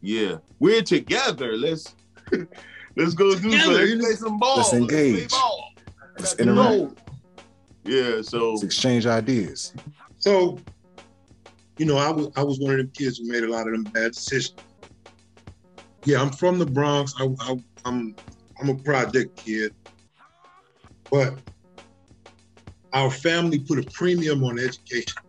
yeah. 0.00 0.38
We're 0.58 0.82
together. 0.82 1.56
Let's 1.56 1.94
let's 2.96 3.14
go 3.14 3.32
do 3.36 3.50
Together, 3.52 3.86
some, 3.86 3.98
let's 3.98 4.04
play 4.04 4.14
some 4.16 4.38
ball. 4.40 4.56
Let's 4.56 4.70
play 4.70 4.78
engage. 4.80 5.30
ball. 5.30 5.72
Let's 6.18 6.34
interact. 6.40 6.98
Know. 7.86 8.16
Yeah, 8.16 8.22
so 8.22 8.50
let's 8.50 8.62
exchange 8.62 9.06
ideas 9.06 9.72
So, 10.18 10.60
you 11.78 11.86
know, 11.86 11.96
I 11.96 12.10
was 12.10 12.30
I 12.36 12.42
was 12.42 12.58
one 12.58 12.72
of 12.72 12.78
them 12.78 12.90
kids 12.94 13.18
who 13.18 13.28
made 13.28 13.44
a 13.44 13.50
lot 13.50 13.66
of 13.66 13.72
them 13.72 13.84
bad 13.84 14.12
decisions. 14.12 14.54
Yeah, 16.04 16.22
I'm 16.22 16.30
from 16.30 16.58
the 16.58 16.66
Bronx. 16.66 17.14
I, 17.18 17.28
I, 17.40 17.56
I'm 17.84 18.16
I'm 18.60 18.68
a 18.68 18.76
project 18.76 19.36
kid, 19.44 19.72
but 21.10 21.34
our 22.92 23.10
family 23.10 23.58
put 23.58 23.78
a 23.78 23.86
premium 23.92 24.42
on 24.44 24.58
education. 24.58 25.22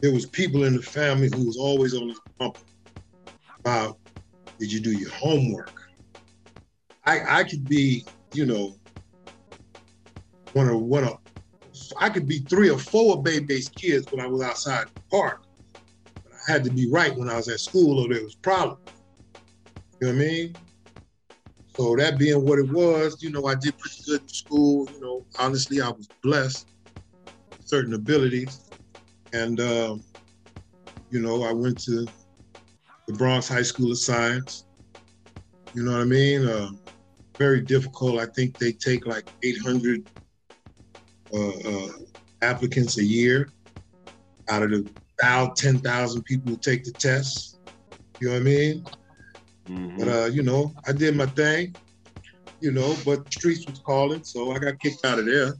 There 0.00 0.12
was 0.12 0.26
people 0.26 0.64
in 0.64 0.74
the 0.74 0.82
family 0.82 1.28
who 1.32 1.46
was 1.46 1.56
always 1.56 1.94
on 1.94 2.08
the 2.08 2.16
bump 2.38 2.56
about, 3.64 3.98
did 4.58 4.72
you 4.72 4.80
do 4.80 4.92
your 4.92 5.10
homework? 5.10 5.74
I 7.04 7.40
I 7.40 7.44
could 7.44 7.68
be, 7.68 8.04
you 8.32 8.46
know, 8.46 8.77
one 10.52 10.68
of 10.68 10.80
one 10.80 11.04
of 11.04 11.18
I 11.96 12.10
could 12.10 12.26
be 12.26 12.38
three 12.40 12.70
or 12.70 12.78
four 12.78 13.18
of 13.18 13.24
kids 13.76 14.10
when 14.10 14.20
I 14.20 14.26
was 14.26 14.42
outside 14.42 14.88
the 14.94 15.00
park. 15.10 15.44
But 16.14 16.32
I 16.32 16.52
had 16.52 16.64
to 16.64 16.70
be 16.70 16.90
right 16.90 17.16
when 17.16 17.28
I 17.28 17.36
was 17.36 17.48
at 17.48 17.60
school 17.60 18.00
or 18.00 18.12
there 18.12 18.22
was 18.22 18.34
problems. 18.34 18.80
You 20.00 20.08
know 20.08 20.14
what 20.14 20.22
I 20.22 20.26
mean? 20.26 20.56
So 21.76 21.94
that 21.96 22.18
being 22.18 22.44
what 22.44 22.58
it 22.58 22.68
was, 22.70 23.22
you 23.22 23.30
know, 23.30 23.46
I 23.46 23.54
did 23.54 23.78
pretty 23.78 24.02
good 24.04 24.22
in 24.22 24.28
school. 24.28 24.88
You 24.92 25.00
know, 25.00 25.24
honestly, 25.38 25.80
I 25.80 25.88
was 25.88 26.08
blessed 26.22 26.68
certain 27.64 27.94
abilities. 27.94 28.62
And, 29.32 29.60
um, 29.60 30.02
you 31.10 31.20
know, 31.20 31.44
I 31.44 31.52
went 31.52 31.78
to 31.84 32.06
the 33.06 33.12
Bronx 33.12 33.48
High 33.48 33.62
School 33.62 33.92
of 33.92 33.98
Science. 33.98 34.64
You 35.74 35.84
know 35.84 35.92
what 35.92 36.00
I 36.00 36.04
mean? 36.04 36.46
Uh, 36.46 36.70
very 37.36 37.60
difficult. 37.60 38.18
I 38.18 38.26
think 38.26 38.58
they 38.58 38.72
take 38.72 39.06
like 39.06 39.28
800 39.44 40.08
uh, 41.34 41.48
uh, 41.70 41.88
applicants 42.42 42.98
a 42.98 43.04
year 43.04 43.52
out 44.48 44.62
of 44.62 44.70
the 44.70 44.88
about 45.20 45.56
10,000 45.56 46.22
people 46.22 46.50
who 46.50 46.56
take 46.58 46.84
the 46.84 46.92
test. 46.92 47.58
You 48.20 48.28
know 48.28 48.34
what 48.34 48.40
I 48.40 48.44
mean? 48.44 48.84
mhm. 49.68 49.98
But, 49.98 50.08
uh, 50.08 50.26
you 50.26 50.42
know, 50.42 50.72
I 50.86 50.92
did 50.92 51.16
my 51.16 51.26
thing, 51.26 51.76
you 52.60 52.70
know, 52.72 52.94
but 53.04 53.24
the 53.24 53.30
streets 53.30 53.66
was 53.66 53.80
calling, 53.84 54.22
so 54.24 54.52
I 54.52 54.58
got 54.58 54.78
kicked 54.80 55.04
out 55.04 55.18
of 55.18 55.26
there. 55.26 55.54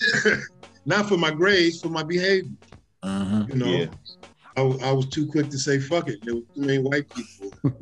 Not 0.86 1.06
for 1.08 1.16
my 1.16 1.30
grades, 1.30 1.80
for 1.80 1.88
my 1.88 2.02
behavior. 2.02 2.50
Mhm. 3.04 3.48
You 3.48 3.54
know, 3.56 3.66
Yeah. 3.66 3.86
I, 4.56 4.62
I 4.62 4.92
was 4.92 5.08
too 5.08 5.28
quick 5.30 5.48
to 5.50 5.58
say 5.58 5.78
fuck 5.80 6.08
it. 6.08 6.20
There 6.22 6.34
were 6.36 6.40
too 6.54 6.62
many 6.64 6.78
white 6.78 7.06
people, 7.10 7.78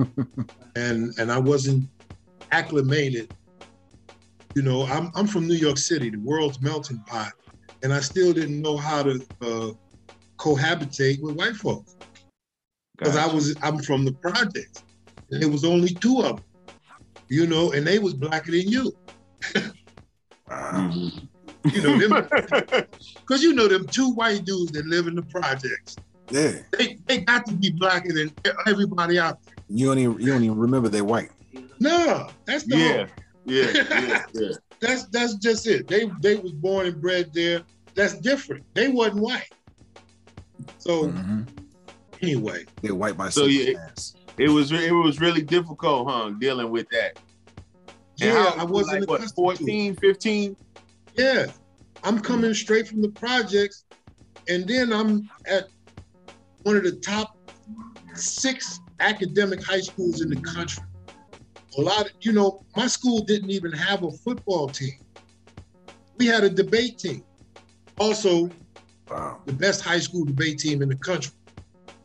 and 0.76 1.12
and 1.18 1.30
I 1.30 1.38
wasn't 1.38 1.88
acclimated. 2.50 3.28
You 4.54 4.62
know, 4.62 4.84
I'm 4.86 5.10
I'm 5.14 5.26
from 5.26 5.46
New 5.48 5.54
York 5.54 5.78
City, 5.78 6.10
the 6.10 6.18
world's 6.18 6.60
melting 6.60 6.98
pot, 7.06 7.32
and 7.82 7.92
I 7.92 8.00
still 8.00 8.32
didn't 8.32 8.60
know 8.60 8.76
how 8.76 9.02
to 9.02 9.24
uh, 9.40 9.70
cohabitate 10.36 11.20
with 11.22 11.36
white 11.36 11.54
folks 11.56 11.96
because 12.96 13.16
I 13.16 13.26
was 13.26 13.54
I'm 13.62 13.78
from 13.78 14.04
the 14.04 14.12
projects, 14.12 14.84
and 15.30 15.42
there 15.42 15.48
was 15.48 15.64
only 15.64 15.88
two 15.94 16.20
of 16.20 16.36
them. 16.36 16.44
You 17.28 17.46
know, 17.46 17.72
and 17.72 17.86
they 17.86 17.98
was 17.98 18.12
blacker 18.12 18.50
than 18.50 18.68
you. 18.68 18.92
Wow. 20.48 20.90
You 21.72 21.80
know 21.82 21.98
them 21.98 22.28
because 23.20 23.42
you 23.42 23.54
know 23.54 23.68
them 23.68 23.86
two 23.86 24.10
white 24.10 24.44
dudes 24.44 24.72
that 24.72 24.84
live 24.86 25.06
in 25.06 25.14
the 25.14 25.22
projects. 25.22 25.96
yeah 26.30 26.58
They 26.76 26.98
they 27.06 27.18
got 27.20 27.46
to 27.46 27.54
be 27.54 27.70
blacker 27.70 28.12
than 28.12 28.32
everybody 28.66 29.18
out 29.18 29.42
there. 29.44 29.54
you 29.68 29.86
don't 29.86 29.98
even 29.98 30.20
you 30.20 30.26
don't 30.26 30.42
even 30.42 30.58
remember 30.58 30.88
they're 30.88 31.04
white 31.04 31.30
No, 31.78 32.28
that's 32.46 32.64
the 32.64 32.76
Yeah, 32.76 33.06
yeah, 33.44 33.70
yeah, 33.74 34.24
yeah. 34.34 34.48
that's 34.80 35.04
that's 35.08 35.34
just 35.36 35.66
it. 35.66 35.88
They 35.88 36.10
they 36.20 36.36
was 36.36 36.52
born 36.52 36.86
and 36.86 37.00
bred 37.00 37.32
there. 37.32 37.62
That's 37.94 38.14
different. 38.18 38.64
They 38.74 38.88
wasn't 38.88 39.20
white. 39.22 39.48
So 40.78 41.08
Mhm. 41.08 41.46
anyway, 42.22 42.64
they're 42.82 42.94
white 42.94 43.16
by 43.16 43.28
So, 43.28 43.44
yeah, 43.46 43.64
circumstance. 43.74 44.14
It 44.38 44.48
was 44.48 44.72
it 44.72 44.92
was 44.94 45.20
really 45.20 45.42
difficult, 45.42 46.08
huh, 46.08 46.30
dealing 46.38 46.70
with 46.70 46.88
that. 46.90 47.18
And 48.20 48.32
yeah, 48.32 48.50
how- 48.50 48.60
I 48.60 48.64
wasn't 48.64 49.00
like, 49.00 49.08
what, 49.08 49.20
accustomed 49.20 49.46
to 49.48 49.52
it. 49.52 49.58
14, 49.58 49.96
15? 49.96 50.56
Yeah, 51.14 51.46
I'm 52.04 52.18
coming 52.20 52.54
straight 52.54 52.88
from 52.88 53.02
the 53.02 53.10
projects, 53.10 53.84
and 54.48 54.66
then 54.66 54.92
I'm 54.92 55.28
at 55.46 55.66
one 56.62 56.76
of 56.76 56.84
the 56.84 56.92
top 56.92 57.36
six 58.14 58.80
academic 59.00 59.62
high 59.62 59.80
schools 59.80 60.20
in 60.22 60.28
the 60.30 60.36
country. 60.36 60.84
A 61.78 61.80
lot 61.80 62.06
of, 62.06 62.12
you 62.20 62.32
know, 62.32 62.64
my 62.76 62.86
school 62.86 63.20
didn't 63.24 63.50
even 63.50 63.72
have 63.72 64.02
a 64.02 64.10
football 64.10 64.68
team. 64.68 64.98
We 66.18 66.26
had 66.26 66.44
a 66.44 66.50
debate 66.50 66.98
team. 66.98 67.24
Also, 67.98 68.50
Wow. 69.10 69.42
the 69.44 69.52
best 69.52 69.82
high 69.82 69.98
school 69.98 70.24
debate 70.24 70.58
team 70.58 70.80
in 70.82 70.88
the 70.88 70.96
country. 70.96 71.32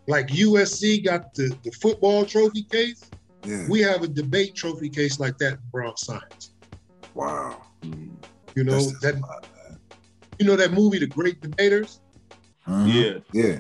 Like 0.08 0.28
USC 0.28 1.04
got 1.04 1.34
the, 1.34 1.56
the 1.64 1.72
football 1.72 2.26
trophy 2.26 2.64
case. 2.64 3.10
Yeah. 3.46 3.66
We 3.70 3.82
have 3.82 4.04
a 4.04 4.08
debate 4.08 4.56
trophy 4.56 4.90
case 4.90 5.20
like 5.20 5.38
that 5.38 5.54
in 5.54 5.60
Bronx 5.72 6.02
Science. 6.02 6.52
wow. 7.14 7.62
You 8.56 8.64
know 8.64 8.72
That's 8.74 9.00
that 9.02 9.22
lot, 9.22 9.46
you 10.40 10.46
know 10.46 10.56
that 10.56 10.74
movie, 10.74 10.98
The 11.00 11.08
Great 11.08 11.40
Debaters? 11.42 12.00
Mhm. 12.68 13.24
Yeah. 13.34 13.42
Yeah. 13.44 13.60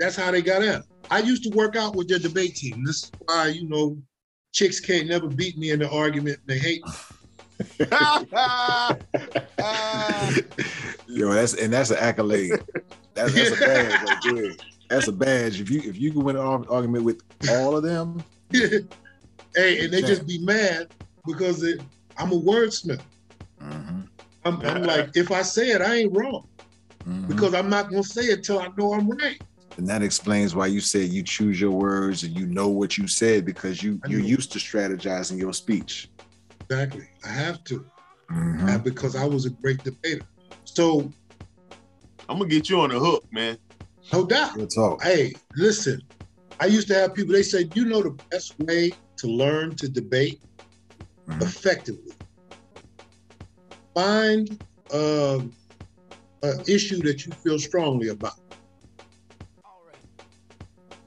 That's 0.00 0.16
how 0.16 0.30
they 0.30 0.42
got 0.42 0.62
in. 0.62 0.82
I 1.10 1.20
used 1.20 1.44
to 1.44 1.50
work 1.50 1.76
out 1.76 1.94
with 1.94 2.08
their 2.08 2.18
debate 2.18 2.56
team. 2.56 2.84
This 2.84 3.04
is 3.04 3.12
why, 3.26 3.48
you 3.48 3.68
know, 3.68 3.96
chicks 4.58 4.80
can't 4.80 5.06
never 5.06 5.28
beat 5.28 5.56
me 5.56 5.70
in 5.70 5.78
the 5.78 5.88
argument. 5.90 6.40
They 6.46 6.58
hate 6.58 6.84
me. 6.84 6.92
Yo, 11.06 11.32
that's 11.32 11.54
and 11.54 11.72
that's 11.72 11.90
an 11.90 11.98
accolade. 11.98 12.60
That's, 13.14 13.34
that's 13.34 13.52
a 13.52 13.56
badge 13.56 14.02
right 14.02 14.18
there. 14.22 14.50
That's 14.90 15.08
a 15.08 15.12
badge. 15.12 15.60
If 15.60 15.70
you 15.70 15.80
if 15.84 15.98
you 15.98 16.12
can 16.12 16.24
win 16.24 16.36
an 16.36 16.66
argument 16.68 17.04
with 17.04 17.22
all 17.50 17.76
of 17.76 17.84
them, 17.84 18.24
hey, 18.52 19.84
and 19.84 19.92
they 19.92 20.02
just 20.02 20.26
be 20.26 20.38
mad 20.40 20.88
because 21.26 21.62
it, 21.62 21.80
I'm 22.16 22.32
a 22.32 22.40
wordsmith. 22.40 23.02
mhm, 23.60 24.08
I'm, 24.44 24.66
I'm 24.66 24.82
like, 24.82 25.16
if 25.16 25.30
I 25.30 25.42
say 25.42 25.70
it, 25.70 25.82
I 25.82 25.96
ain't 25.96 26.16
wrong 26.16 26.48
mhm. 27.06 27.28
because 27.28 27.54
I'm 27.54 27.70
not 27.70 27.90
gonna 27.90 28.02
say 28.02 28.22
it 28.22 28.42
till 28.42 28.58
I 28.58 28.70
know 28.76 28.92
I'm 28.92 29.08
right. 29.08 29.40
And 29.78 29.86
that 29.88 30.02
explains 30.02 30.54
why 30.56 30.66
you 30.66 30.80
said 30.80 31.08
you 31.08 31.22
choose 31.22 31.60
your 31.60 31.70
words 31.70 32.24
and 32.24 32.36
you 32.36 32.46
know 32.46 32.68
what 32.68 32.98
you 32.98 33.06
said 33.06 33.46
because 33.46 33.80
you 33.82 34.00
you're 34.08 34.20
used 34.20 34.50
to 34.52 34.58
strategizing 34.58 35.38
your 35.38 35.52
speech. 35.52 36.10
Exactly. 36.68 37.08
I 37.24 37.28
have 37.28 37.62
to 37.64 37.86
Mhm. 38.30 38.68
uh, 38.74 38.78
because 38.78 39.14
I 39.16 39.24
was 39.24 39.46
a 39.46 39.50
great 39.50 39.82
debater. 39.84 40.26
So 40.64 41.10
I'm 42.28 42.38
gonna 42.38 42.50
get 42.50 42.68
you 42.68 42.80
on 42.80 42.90
the 42.90 42.98
hook, 42.98 43.24
man. 43.30 43.56
no 44.12 44.26
doubt. 44.26 44.54
Good 44.54 44.70
talk. 44.74 45.02
Hey, 45.02 45.34
listen. 45.56 46.02
I 46.60 46.66
used 46.66 46.88
to 46.88 46.94
have 46.94 47.14
people. 47.14 47.32
They 47.32 47.44
said 47.44 47.70
you 47.74 47.84
know, 47.84 48.02
the 48.02 48.18
best 48.32 48.54
way 48.58 48.92
to 49.18 49.26
learn 49.28 49.76
to 49.76 49.88
debate 49.88 50.40
Mhm. 51.28 51.42
effectively. 51.42 52.14
Find 53.94 54.48
um, 54.92 55.52
an 56.42 56.62
issue 56.66 57.00
that 57.02 57.26
you 57.26 57.32
feel 57.44 57.58
strongly 57.58 58.08
about. 58.08 58.32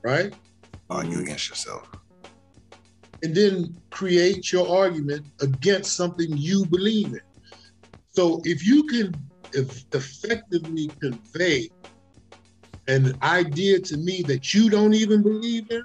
Right? 0.03 0.33
Argue 0.89 1.19
against 1.19 1.49
yourself. 1.49 1.87
And 3.23 3.35
then 3.35 3.75
create 3.91 4.51
your 4.51 4.67
argument 4.67 5.25
against 5.41 5.95
something 5.95 6.35
you 6.35 6.65
believe 6.65 7.07
in. 7.07 7.21
So 8.09 8.41
if 8.43 8.65
you 8.65 8.83
can 8.87 9.13
eff- 9.55 9.85
effectively 9.93 10.89
convey 10.99 11.69
an 12.87 13.17
idea 13.21 13.79
to 13.79 13.97
me 13.97 14.23
that 14.23 14.53
you 14.53 14.69
don't 14.69 14.93
even 14.93 15.21
believe 15.21 15.69
in, 15.69 15.83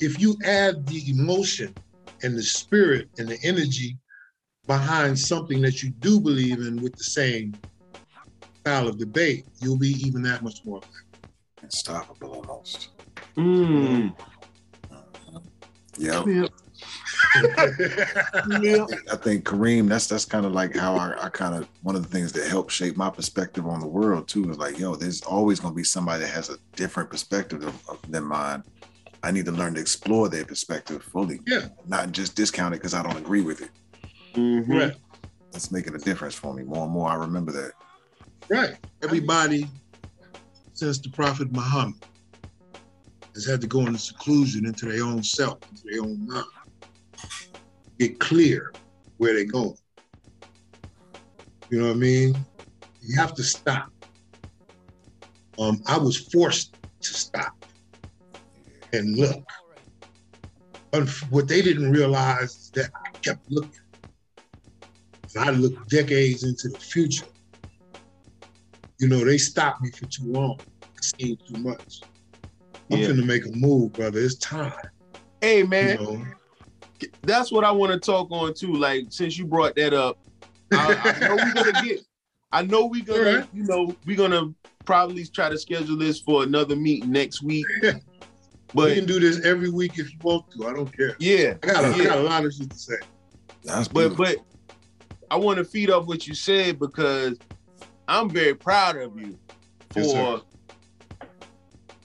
if 0.00 0.20
you 0.20 0.36
add 0.44 0.86
the 0.86 1.10
emotion 1.10 1.74
and 2.22 2.36
the 2.36 2.42
spirit 2.42 3.08
and 3.18 3.28
the 3.28 3.38
energy 3.44 3.96
behind 4.66 5.18
something 5.18 5.60
that 5.60 5.82
you 5.82 5.90
do 5.90 6.20
believe 6.20 6.58
in 6.58 6.82
with 6.82 6.96
the 6.96 7.04
same 7.04 7.54
style 8.60 8.88
of 8.88 8.98
debate, 8.98 9.44
you'll 9.60 9.78
be 9.78 9.90
even 10.06 10.22
that 10.22 10.42
much 10.42 10.64
more. 10.64 10.80
Unstoppable 11.62 12.32
almost. 12.32 12.93
Mm. 13.36 14.14
Yep. 15.98 16.26
Yeah. 16.26 16.46
yeah. 18.60 18.86
I 19.10 19.16
think 19.16 19.44
Kareem, 19.44 19.88
that's 19.88 20.06
that's 20.06 20.24
kind 20.24 20.44
of 20.46 20.52
like 20.52 20.74
how 20.74 20.96
I, 20.96 21.24
I 21.24 21.28
kind 21.28 21.54
of 21.54 21.68
one 21.82 21.96
of 21.96 22.02
the 22.02 22.08
things 22.08 22.32
that 22.32 22.48
helped 22.48 22.72
shape 22.72 22.96
my 22.96 23.10
perspective 23.10 23.66
on 23.66 23.80
the 23.80 23.86
world 23.86 24.28
too 24.28 24.48
is 24.50 24.58
like, 24.58 24.78
yo, 24.78 24.94
there's 24.94 25.22
always 25.22 25.60
gonna 25.60 25.74
be 25.74 25.84
somebody 25.84 26.22
that 26.22 26.30
has 26.30 26.50
a 26.50 26.58
different 26.76 27.10
perspective 27.10 27.62
of, 27.62 27.88
of, 27.88 27.98
than 28.10 28.24
mine. 28.24 28.62
I 29.22 29.30
need 29.30 29.46
to 29.46 29.52
learn 29.52 29.74
to 29.74 29.80
explore 29.80 30.28
their 30.28 30.44
perspective 30.44 31.02
fully. 31.02 31.40
Yeah. 31.46 31.68
Not 31.86 32.12
just 32.12 32.36
discount 32.36 32.74
it 32.74 32.78
because 32.78 32.94
I 32.94 33.02
don't 33.02 33.16
agree 33.16 33.40
with 33.40 33.62
it. 33.62 33.70
Mm-hmm. 34.34 34.72
Right. 34.72 34.96
That's 35.50 35.70
making 35.70 35.94
a 35.94 35.98
difference 35.98 36.34
for 36.34 36.52
me. 36.52 36.62
More 36.62 36.84
and 36.84 36.92
more 36.92 37.08
I 37.08 37.14
remember 37.14 37.52
that. 37.52 37.72
Right. 38.48 38.76
Everybody 39.02 39.66
since 40.74 40.98
the 40.98 41.08
Prophet 41.08 41.50
Muhammad 41.52 42.04
has 43.34 43.46
had 43.46 43.60
to 43.60 43.66
go 43.66 43.80
into 43.80 43.98
seclusion 43.98 44.66
into 44.66 44.86
their 44.86 45.04
own 45.04 45.22
self, 45.22 45.58
into 45.70 45.82
their 45.90 46.02
own 46.02 46.26
mind. 46.26 46.46
Get 47.98 48.18
clear 48.20 48.72
where 49.18 49.34
they're 49.34 49.44
going. 49.44 49.76
You 51.70 51.80
know 51.80 51.88
what 51.88 51.96
I 51.96 51.98
mean? 51.98 52.36
You 53.00 53.16
have 53.16 53.34
to 53.34 53.42
stop. 53.42 53.90
Um, 55.58 55.82
I 55.86 55.98
was 55.98 56.16
forced 56.16 56.74
to 57.00 57.14
stop 57.14 57.64
and 58.92 59.16
look. 59.16 59.44
But 60.90 61.08
what 61.30 61.48
they 61.48 61.62
didn't 61.62 61.90
realize 61.90 62.50
is 62.50 62.70
that 62.74 62.90
I 62.94 63.18
kept 63.18 63.50
looking. 63.50 63.72
And 65.34 65.48
I 65.48 65.50
looked 65.50 65.88
decades 65.88 66.44
into 66.44 66.68
the 66.68 66.78
future. 66.78 67.26
You 69.00 69.08
know, 69.08 69.24
they 69.24 69.38
stopped 69.38 69.82
me 69.82 69.90
for 69.90 70.06
too 70.06 70.32
long. 70.32 70.60
I 70.82 70.86
seen 71.00 71.36
too 71.48 71.58
much. 71.58 72.02
I'm 72.90 72.98
yeah. 72.98 73.08
gonna 73.08 73.24
make 73.24 73.46
a 73.46 73.52
move, 73.52 73.92
brother. 73.92 74.20
It's 74.20 74.36
time. 74.36 74.72
Hey 75.40 75.62
man, 75.62 76.00
you 76.00 76.06
know? 76.06 76.26
that's 77.22 77.50
what 77.50 77.64
I 77.64 77.70
want 77.70 77.92
to 77.92 77.98
talk 77.98 78.30
on 78.30 78.54
too. 78.54 78.74
Like 78.74 79.06
since 79.10 79.38
you 79.38 79.46
brought 79.46 79.74
that 79.76 79.94
up, 79.94 80.18
I, 80.72 81.16
I 81.16 81.18
know 81.28 81.36
we're 81.36 81.54
gonna 81.54 81.84
get. 81.84 82.00
I 82.52 82.62
know 82.62 82.86
we're 82.86 83.04
gonna, 83.04 83.38
right. 83.38 83.48
you 83.52 83.64
know, 83.64 83.94
we're 84.06 84.16
gonna 84.16 84.54
probably 84.84 85.24
try 85.26 85.48
to 85.48 85.58
schedule 85.58 85.96
this 85.96 86.20
for 86.20 86.44
another 86.44 86.76
meeting 86.76 87.10
next 87.10 87.42
week. 87.42 87.66
But 88.74 88.86
we 88.86 88.94
can 88.96 89.06
do 89.06 89.20
this 89.20 89.44
every 89.44 89.70
week 89.70 89.98
if 89.98 90.12
you 90.12 90.18
want 90.22 90.50
to. 90.50 90.66
I 90.66 90.72
don't 90.72 90.94
care. 90.94 91.14
Yeah, 91.20 91.54
I 91.62 91.66
got, 91.66 91.84
a, 91.84 91.88
yeah. 91.96 92.02
I 92.02 92.06
got 92.06 92.18
a 92.18 92.22
lot 92.22 92.44
of 92.44 92.52
shit 92.52 92.70
to 92.70 92.76
say. 92.76 92.96
That's 93.62 93.86
but 93.86 94.16
but 94.16 94.38
I 95.30 95.36
want 95.36 95.58
to 95.58 95.64
feed 95.64 95.90
off 95.90 96.06
what 96.06 96.26
you 96.26 96.34
said 96.34 96.80
because 96.80 97.38
I'm 98.08 98.28
very 98.28 98.54
proud 98.54 98.96
of 98.96 99.16
you 99.18 99.38
for 99.90 100.00
yes, 100.00 100.40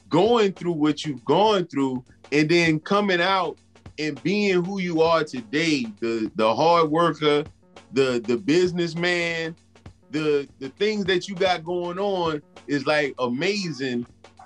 going 0.09 0.53
through 0.53 0.73
what 0.73 1.05
you've 1.05 1.23
gone 1.25 1.65
through 1.67 2.03
and 2.31 2.49
then 2.49 2.79
coming 2.79 3.21
out 3.21 3.57
and 3.97 4.21
being 4.23 4.63
who 4.63 4.79
you 4.79 5.01
are 5.01 5.23
today, 5.23 5.85
the 5.99 6.31
the 6.35 6.55
hard 6.55 6.89
worker, 6.89 7.43
the 7.93 8.21
the 8.25 8.37
businessman, 8.37 9.55
the 10.11 10.47
the 10.59 10.69
things 10.69 11.05
that 11.05 11.27
you 11.27 11.35
got 11.35 11.63
going 11.63 11.99
on 11.99 12.41
is 12.67 12.85
like 12.85 13.13
amazing. 13.19 14.05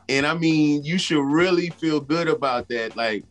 And 0.10 0.26
I 0.26 0.34
mean, 0.34 0.84
you 0.84 0.98
should 0.98 1.24
really 1.24 1.70
feel 1.70 2.00
good 2.00 2.28
about 2.28 2.68
that. 2.70 2.98
Like, 2.98 3.24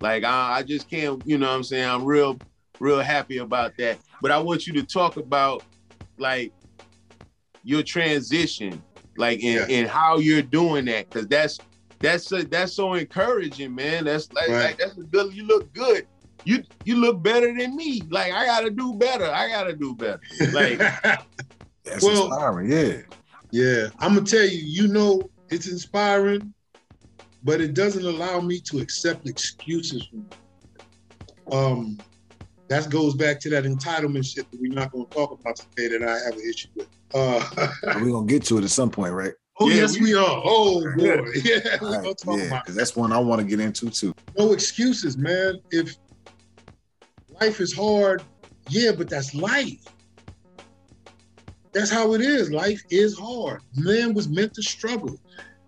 like 0.00 0.24
I, 0.24 0.58
I 0.58 0.62
just 0.62 0.88
can't, 0.88 1.22
you 1.26 1.36
know 1.36 1.48
what 1.48 1.56
I'm 1.56 1.62
saying? 1.62 1.88
I'm 1.88 2.04
real, 2.04 2.38
real 2.80 3.00
happy 3.00 3.38
about 3.38 3.76
that. 3.78 3.98
But 4.22 4.30
I 4.30 4.38
want 4.38 4.66
you 4.66 4.72
to 4.74 4.82
talk 4.82 5.18
about 5.18 5.64
like 6.18 6.52
your 7.62 7.82
transition, 7.82 8.82
like 9.18 9.40
in, 9.40 9.54
yeah. 9.54 9.66
and 9.68 9.88
how 9.88 10.18
you're 10.18 10.42
doing 10.42 10.86
that, 10.86 11.10
because 11.10 11.26
that's 11.26 11.58
that's 12.04 12.30
a, 12.32 12.44
that's 12.44 12.74
so 12.74 12.94
encouraging, 12.94 13.74
man. 13.74 14.04
That's 14.04 14.32
like, 14.32 14.48
right. 14.48 14.64
like 14.64 14.78
that's 14.78 14.96
a 14.98 15.02
good. 15.02 15.34
You 15.34 15.46
look 15.46 15.72
good. 15.72 16.06
You 16.44 16.62
you 16.84 16.96
look 16.96 17.22
better 17.22 17.52
than 17.56 17.74
me. 17.74 18.02
Like 18.10 18.32
I 18.32 18.44
gotta 18.44 18.70
do 18.70 18.94
better. 18.94 19.26
I 19.26 19.48
gotta 19.48 19.74
do 19.74 19.94
better. 19.94 20.20
Like 20.52 20.78
that's 21.84 22.04
well, 22.04 22.26
inspiring. 22.26 22.70
Yeah, 22.70 23.00
yeah. 23.50 23.88
I'm 23.98 24.14
gonna 24.14 24.26
tell 24.26 24.44
you. 24.44 24.58
You 24.58 24.88
know, 24.88 25.30
it's 25.48 25.66
inspiring, 25.66 26.52
but 27.42 27.60
it 27.60 27.74
doesn't 27.74 28.04
allow 28.04 28.40
me 28.40 28.60
to 28.60 28.80
accept 28.80 29.26
excuses. 29.28 30.08
Um, 31.50 31.98
that 32.68 32.90
goes 32.90 33.14
back 33.14 33.40
to 33.40 33.50
that 33.50 33.64
entitlement 33.64 34.26
shit 34.26 34.50
that 34.50 34.60
we're 34.60 34.72
not 34.72 34.90
going 34.90 35.06
to 35.06 35.14
talk 35.14 35.38
about 35.38 35.56
today 35.56 35.98
that 35.98 36.08
I 36.08 36.18
have 36.24 36.34
an 36.34 36.48
issue 36.48 36.68
with. 36.74 36.88
Uh, 37.12 37.68
we're 37.96 38.10
going 38.10 38.26
to 38.26 38.32
get 38.32 38.44
to 38.46 38.58
it 38.58 38.64
at 38.64 38.70
some 38.70 38.90
point, 38.90 39.12
right? 39.12 39.34
Oh 39.60 39.68
yeah, 39.68 39.76
yes, 39.76 39.94
we, 39.94 40.02
we, 40.02 40.14
are. 40.14 40.42
Oh 40.44 40.80
boy, 40.96 41.04
yeah, 41.04 41.12
right. 41.80 42.16
yeah, 42.24 42.60
because 42.60 42.74
that's 42.74 42.96
one 42.96 43.12
I 43.12 43.18
want 43.18 43.40
to 43.40 43.46
get 43.46 43.60
into 43.60 43.88
too. 43.88 44.14
No 44.36 44.52
excuses, 44.52 45.16
man. 45.16 45.60
If 45.70 45.96
life 47.40 47.60
is 47.60 47.72
hard, 47.72 48.22
yeah, 48.68 48.90
but 48.96 49.08
that's 49.08 49.34
life. 49.34 49.84
That's 51.72 51.90
how 51.90 52.14
it 52.14 52.20
is. 52.20 52.50
Life 52.50 52.82
is 52.90 53.16
hard. 53.18 53.60
Man 53.76 54.14
was 54.14 54.28
meant 54.28 54.54
to 54.54 54.62
struggle. 54.62 55.18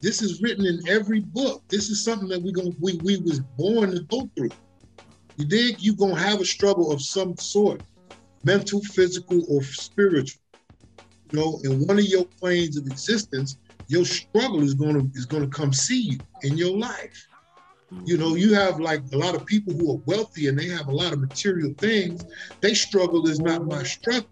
This 0.01 0.21
is 0.21 0.43
written 0.43 0.67
in 0.67 0.81
every 0.89 1.21
book. 1.21 1.63
This 1.69 1.89
is 1.89 2.03
something 2.03 2.29
that 2.29 2.43
we 2.43 2.53
gonna 2.53 2.71
we 2.81 2.99
we 3.05 3.19
was 3.19 3.41
born 3.41 3.93
to 3.93 4.03
go 4.03 4.29
through. 4.37 4.51
You 5.37 5.45
dig? 5.45 5.81
You 5.81 5.95
gonna 5.95 6.19
have 6.19 6.41
a 6.41 6.45
struggle 6.45 6.91
of 6.91 7.01
some 7.01 7.37
sort, 7.37 7.83
mental, 8.43 8.81
physical, 8.83 9.45
or 9.49 9.63
spiritual. 9.63 10.41
You 11.31 11.39
know, 11.39 11.61
in 11.63 11.87
one 11.87 11.99
of 11.99 12.05
your 12.05 12.25
planes 12.25 12.77
of 12.77 12.87
existence, 12.87 13.59
your 13.89 14.05
struggle 14.05 14.63
is 14.63 14.75
gonna 14.75 15.05
is 15.15 15.27
gonna 15.27 15.49
come 15.49 15.73
see 15.73 16.01
you 16.01 16.19
in 16.43 16.57
your 16.57 16.77
life. 16.77 17.29
You 18.05 18.19
know, 18.19 18.35
you 18.35 18.53
have 18.55 18.81
like 18.81 19.01
a 19.13 19.17
lot 19.17 19.37
of 19.37 19.47
people 19.47 19.73
who 19.73 19.93
are 19.93 20.01
wealthy 20.07 20.49
and 20.49 20.59
they 20.59 20.67
have 20.69 20.89
a 20.89 20.95
lot 20.95 21.13
of 21.13 21.21
material 21.21 21.73
things. 21.79 22.25
They 22.61 22.75
struggle 22.75 23.29
is 23.29 23.39
not 23.39 23.65
my 23.65 23.85
struggle, 23.85 24.29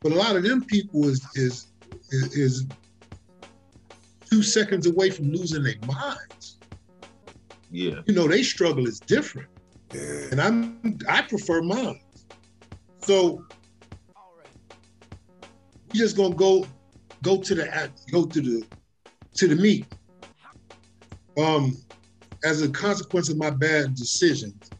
but 0.00 0.12
a 0.12 0.14
lot 0.14 0.36
of 0.36 0.44
them 0.44 0.64
people 0.64 1.08
is 1.08 1.26
is 1.34 1.66
is, 2.10 2.36
is 2.36 2.66
two 4.30 4.42
seconds 4.42 4.86
away 4.86 5.10
from 5.10 5.32
losing 5.32 5.64
their 5.64 5.74
minds. 5.86 6.58
Yeah, 7.70 8.00
you 8.06 8.14
know, 8.14 8.28
they 8.28 8.42
struggle 8.42 8.86
is 8.86 9.00
different, 9.00 9.48
yeah. 9.92 10.28
and 10.30 10.40
I'm 10.40 10.98
I 11.08 11.22
prefer 11.22 11.62
mine. 11.62 12.00
So 12.98 13.44
you 15.92 16.00
just 16.00 16.16
gonna 16.16 16.34
go 16.34 16.66
go 17.22 17.40
to 17.40 17.54
the 17.54 17.90
go 18.10 18.24
to 18.24 18.40
the 18.40 18.66
to 19.34 19.48
the 19.48 19.56
meet. 19.56 19.86
Um, 21.38 21.76
as 22.44 22.62
a 22.62 22.68
consequence 22.68 23.28
of 23.28 23.36
my 23.36 23.50
bad 23.50 23.94
decisions, 23.94 24.70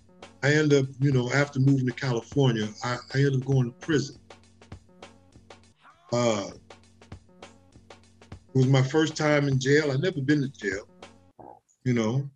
I 0.42 0.52
end 0.52 0.72
up, 0.72 0.86
you 1.00 1.12
know, 1.12 1.30
after 1.32 1.60
moving 1.60 1.86
to 1.86 1.92
California, 1.92 2.68
I, 2.84 2.96
I 3.14 3.18
end 3.18 3.36
up 3.36 3.44
going 3.46 3.66
to 3.66 3.72
prison. 3.78 4.18
Uh, 6.12 6.50
it 7.42 8.54
was 8.54 8.66
my 8.66 8.82
first 8.82 9.16
time 9.16 9.46
in 9.48 9.58
jail. 9.60 9.92
I'd 9.92 10.00
never 10.00 10.20
been 10.20 10.40
to 10.40 10.48
jail, 10.48 10.88
you 11.84 11.92
know. 11.92 12.28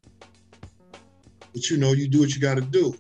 But 1.52 1.70
you 1.70 1.78
know, 1.78 1.92
you 1.92 2.08
do 2.08 2.20
what 2.20 2.34
you 2.34 2.40
got 2.40 2.56
to 2.56 2.60
do. 2.60 2.94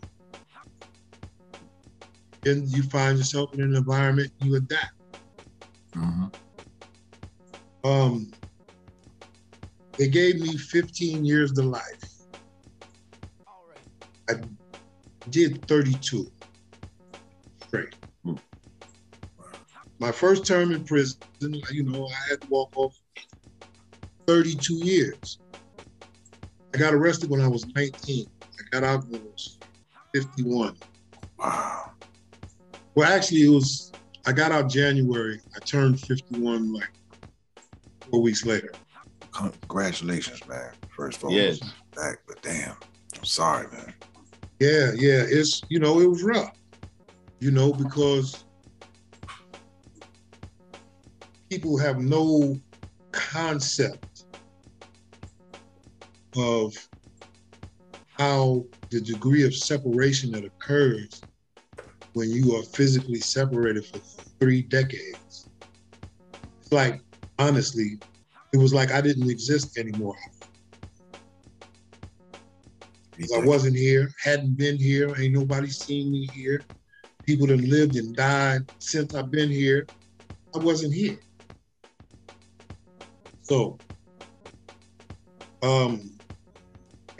And 2.44 2.68
you 2.68 2.82
find 2.84 3.18
yourself 3.18 3.54
in 3.54 3.60
an 3.60 3.76
environment, 3.76 4.32
you 4.40 4.56
adapt. 4.56 4.94
Mm-hmm. 5.94 6.26
Um, 7.84 8.30
they 9.98 10.08
gave 10.08 10.40
me 10.40 10.56
15 10.56 11.24
years 11.24 11.52
to 11.52 11.62
life. 11.62 11.82
I 14.28 14.34
did 15.30 15.66
32 15.66 16.30
straight. 17.66 17.94
Hmm. 18.24 18.34
My 19.98 20.12
first 20.12 20.46
term 20.46 20.72
in 20.72 20.84
prison, 20.84 21.18
you 21.70 21.82
know, 21.82 22.06
I 22.06 22.30
had 22.30 22.40
to 22.42 22.48
walk 22.48 22.72
off 22.76 22.96
32 24.26 24.74
years. 24.74 25.38
I 26.74 26.78
got 26.78 26.94
arrested 26.94 27.28
when 27.28 27.40
I 27.40 27.48
was 27.48 27.66
19. 27.66 28.26
I 28.40 28.62
got 28.70 28.84
out 28.84 29.06
when 29.08 29.20
I 29.20 29.24
was 29.24 29.58
51. 30.14 30.76
Wow. 31.38 31.92
Well, 32.94 33.12
actually, 33.12 33.42
it 33.42 33.50
was, 33.50 33.92
I 34.26 34.32
got 34.32 34.52
out 34.52 34.70
January. 34.70 35.40
I 35.54 35.60
turned 35.60 36.00
51 36.00 36.72
like 36.72 36.90
four 38.12 38.20
weeks 38.22 38.44
later. 38.44 38.70
Congratulations, 39.32 40.46
man. 40.46 40.70
First 40.94 41.18
of 41.18 41.24
all, 41.24 41.32
yes. 41.32 41.58
back, 41.96 42.18
but 42.28 42.40
damn, 42.42 42.76
I'm 43.16 43.24
sorry, 43.24 43.66
man. 43.72 43.94
Yeah, 44.60 44.92
yeah. 44.94 45.24
It's 45.26 45.62
you 45.70 45.80
know, 45.80 45.98
it 46.00 46.06
was 46.06 46.22
rough. 46.22 46.52
You 47.40 47.50
know, 47.50 47.72
because 47.72 48.44
people 51.50 51.78
have 51.78 51.98
no 51.98 52.54
concept 53.10 54.24
of 56.36 56.74
how 58.18 58.64
the 58.90 59.00
degree 59.00 59.44
of 59.44 59.54
separation 59.54 60.30
that 60.32 60.44
occurs 60.44 61.22
when 62.12 62.30
you 62.30 62.54
are 62.56 62.62
physically 62.62 63.20
separated 63.20 63.86
for 63.86 63.98
three 64.38 64.62
decades. 64.62 65.48
It's 66.60 66.72
like 66.72 67.00
honestly, 67.38 67.98
it 68.52 68.58
was 68.58 68.72
like 68.72 68.92
I 68.92 69.00
didn't 69.00 69.30
exist 69.30 69.78
anymore. 69.78 70.16
I 73.34 73.38
wasn't 73.38 73.76
here, 73.76 74.10
hadn't 74.22 74.56
been 74.56 74.78
here, 74.78 75.14
ain't 75.18 75.34
nobody 75.34 75.68
seen 75.68 76.10
me 76.10 76.26
here. 76.26 76.64
People 77.26 77.46
that 77.48 77.60
lived 77.60 77.96
and 77.96 78.16
died 78.16 78.62
since 78.78 79.14
I've 79.14 79.30
been 79.30 79.50
here. 79.50 79.86
I 80.54 80.58
wasn't 80.58 80.94
here. 80.94 81.18
So 83.42 83.78
um, 85.62 86.10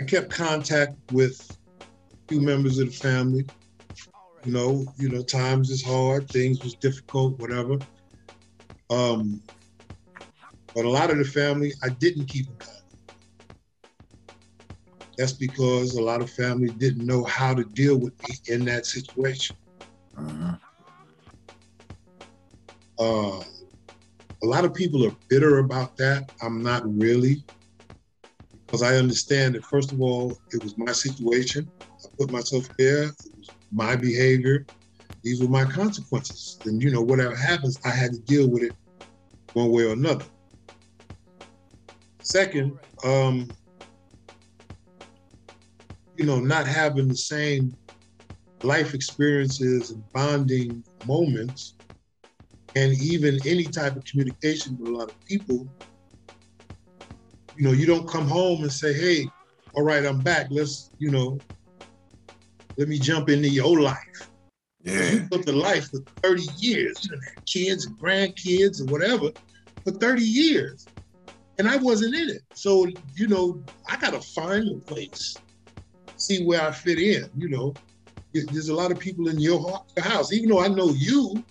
I 0.00 0.04
kept 0.04 0.30
contact 0.30 0.96
with 1.10 1.38
a 1.78 2.28
few 2.28 2.40
members 2.40 2.78
of 2.78 2.86
the 2.86 2.96
family. 2.96 3.44
You 4.44 4.52
know, 4.52 4.84
you 4.98 5.08
know, 5.08 5.22
times 5.22 5.70
is 5.70 5.84
hard, 5.84 6.28
things 6.28 6.62
was 6.62 6.74
difficult, 6.74 7.38
whatever. 7.38 7.78
Um, 8.90 9.40
but 10.74 10.84
a 10.84 10.88
lot 10.88 11.10
of 11.10 11.18
the 11.18 11.24
family 11.24 11.72
I 11.82 11.90
didn't 11.90 12.26
keep 12.26 12.46
in 12.48 12.56
contact. 12.56 12.82
That's 15.18 15.34
because 15.34 15.94
a 15.94 16.02
lot 16.02 16.22
of 16.22 16.30
families 16.30 16.72
didn't 16.72 17.04
know 17.04 17.24
how 17.24 17.54
to 17.54 17.64
deal 17.64 17.98
with 17.98 18.14
me 18.22 18.54
in 18.54 18.64
that 18.64 18.86
situation. 18.86 19.56
Uh-huh. 20.16 20.56
Uh, 22.98 23.42
a 24.42 24.46
lot 24.46 24.64
of 24.64 24.74
people 24.74 25.04
are 25.06 25.16
bitter 25.28 25.58
about 25.58 25.96
that. 25.98 26.24
I'm 26.40 26.62
not 26.62 26.82
really, 26.86 27.44
because 28.66 28.82
I 28.82 28.96
understand 28.96 29.54
that 29.54 29.64
first 29.64 29.92
of 29.92 30.00
all, 30.00 30.38
it 30.52 30.62
was 30.62 30.76
my 30.78 30.92
situation. 30.92 31.70
I 32.04 32.08
put 32.18 32.30
myself 32.30 32.64
there. 32.78 33.04
It 33.04 33.32
was 33.36 33.52
my 33.70 33.96
behavior. 33.96 34.66
These 35.22 35.42
were 35.42 35.48
my 35.48 35.64
consequences. 35.64 36.60
And 36.64 36.82
you 36.82 36.90
know, 36.90 37.02
whatever 37.02 37.36
happens, 37.36 37.78
I 37.84 37.90
had 37.90 38.12
to 38.12 38.18
deal 38.20 38.48
with 38.48 38.62
it 38.62 38.74
one 39.52 39.70
way 39.70 39.84
or 39.84 39.92
another. 39.92 40.26
Second, 42.32 42.78
um, 43.04 43.52
you 46.16 46.24
know, 46.24 46.40
not 46.40 46.66
having 46.66 47.08
the 47.08 47.14
same 47.14 47.76
life 48.62 48.94
experiences 48.94 49.90
and 49.90 50.02
bonding 50.14 50.82
moments, 51.04 51.74
and 52.74 52.94
even 53.02 53.38
any 53.44 53.64
type 53.64 53.96
of 53.96 54.04
communication 54.06 54.78
with 54.80 54.88
a 54.88 54.92
lot 54.92 55.08
of 55.10 55.14
people, 55.26 55.68
you 57.54 57.64
know, 57.64 57.72
you 57.72 57.84
don't 57.84 58.08
come 58.08 58.26
home 58.26 58.62
and 58.62 58.72
say, 58.72 58.94
hey, 58.94 59.28
all 59.74 59.82
right, 59.82 60.06
I'm 60.06 60.22
back. 60.22 60.46
Let's, 60.48 60.90
you 60.98 61.10
know, 61.10 61.38
let 62.78 62.88
me 62.88 62.98
jump 62.98 63.28
into 63.28 63.50
your 63.50 63.78
life. 63.78 64.30
Yeah. 64.82 65.10
You 65.10 65.20
built 65.20 65.48
a 65.50 65.52
life 65.52 65.90
for 65.90 66.00
30 66.22 66.44
years. 66.56 66.98
You 67.04 67.14
had 67.14 67.44
kids 67.44 67.84
and 67.84 67.98
grandkids 67.98 68.80
and 68.80 68.90
whatever 68.90 69.28
for 69.84 69.92
30 69.92 70.22
years. 70.22 70.88
And 71.58 71.68
I 71.68 71.76
wasn't 71.76 72.14
in 72.14 72.30
it. 72.30 72.42
So, 72.54 72.86
you 73.14 73.28
know, 73.28 73.62
I 73.88 73.96
got 73.96 74.12
to 74.14 74.20
find 74.20 74.68
a 74.68 74.80
place, 74.80 75.36
see 76.16 76.44
where 76.44 76.62
I 76.62 76.72
fit 76.72 76.98
in. 76.98 77.28
You 77.36 77.48
know, 77.50 77.74
there's 78.32 78.68
a 78.68 78.74
lot 78.74 78.90
of 78.90 78.98
people 78.98 79.28
in 79.28 79.38
your 79.38 79.82
house. 79.98 80.32
Even 80.32 80.50
though 80.50 80.60
I 80.60 80.68
know 80.68 80.90
you, 80.90 81.44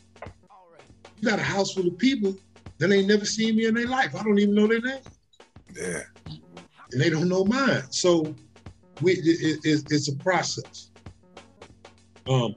you 1.17 1.29
got 1.29 1.39
a 1.39 1.43
house 1.43 1.73
full 1.73 1.87
of 1.87 1.97
people 1.97 2.35
that 2.79 2.91
ain't 2.91 3.07
never 3.07 3.25
seen 3.25 3.55
me 3.55 3.65
in 3.67 3.75
their 3.75 3.87
life. 3.87 4.15
I 4.15 4.23
don't 4.23 4.39
even 4.39 4.55
know 4.55 4.67
their 4.67 4.81
name. 4.81 5.01
Yeah. 5.75 6.01
And 6.91 6.99
they 6.99 7.09
don't 7.09 7.29
know 7.29 7.45
mine. 7.45 7.83
So 7.91 8.35
we, 9.01 9.13
it, 9.13 9.59
it, 9.63 9.83
it's 9.89 10.09
a 10.09 10.15
process. 10.17 10.89
Um, 12.27 12.55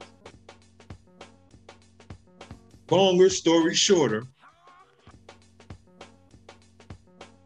longer 2.89 3.29
story 3.29 3.73
shorter, 3.73 4.23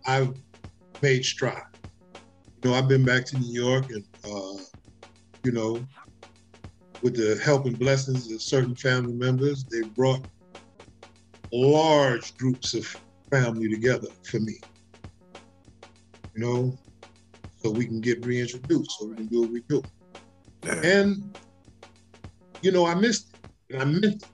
I've 0.05 0.33
made 1.01 1.23
strides. 1.25 1.61
You 2.61 2.69
know, 2.69 2.75
I've 2.75 2.87
been 2.87 3.05
back 3.05 3.25
to 3.25 3.37
New 3.37 3.53
York 3.53 3.85
and, 3.89 4.03
uh, 4.25 4.63
you 5.43 5.51
know, 5.51 5.85
with 7.01 7.15
the 7.15 7.41
help 7.43 7.65
and 7.65 7.79
blessings 7.79 8.29
of 8.31 8.41
certain 8.41 8.75
family 8.75 9.13
members, 9.13 9.63
they 9.65 9.83
brought 9.95 10.25
large 11.53 12.35
groups 12.37 12.73
of 12.73 12.85
family 13.31 13.69
together 13.69 14.07
for 14.29 14.39
me. 14.39 14.55
You 16.35 16.45
know, 16.45 16.77
so 17.57 17.71
we 17.71 17.85
can 17.85 18.01
get 18.01 18.23
reintroduced, 18.25 18.91
so 18.99 19.07
we 19.07 19.15
can 19.15 19.27
do 19.27 19.41
what 19.41 19.51
we 19.51 19.61
do. 19.69 19.81
And, 20.83 21.35
you 22.61 22.71
know, 22.71 22.85
I 22.85 22.95
missed 22.95 23.33
it, 23.69 23.73
and 23.73 23.81
I 23.81 23.85
meant 23.85 24.05
it. 24.05 24.25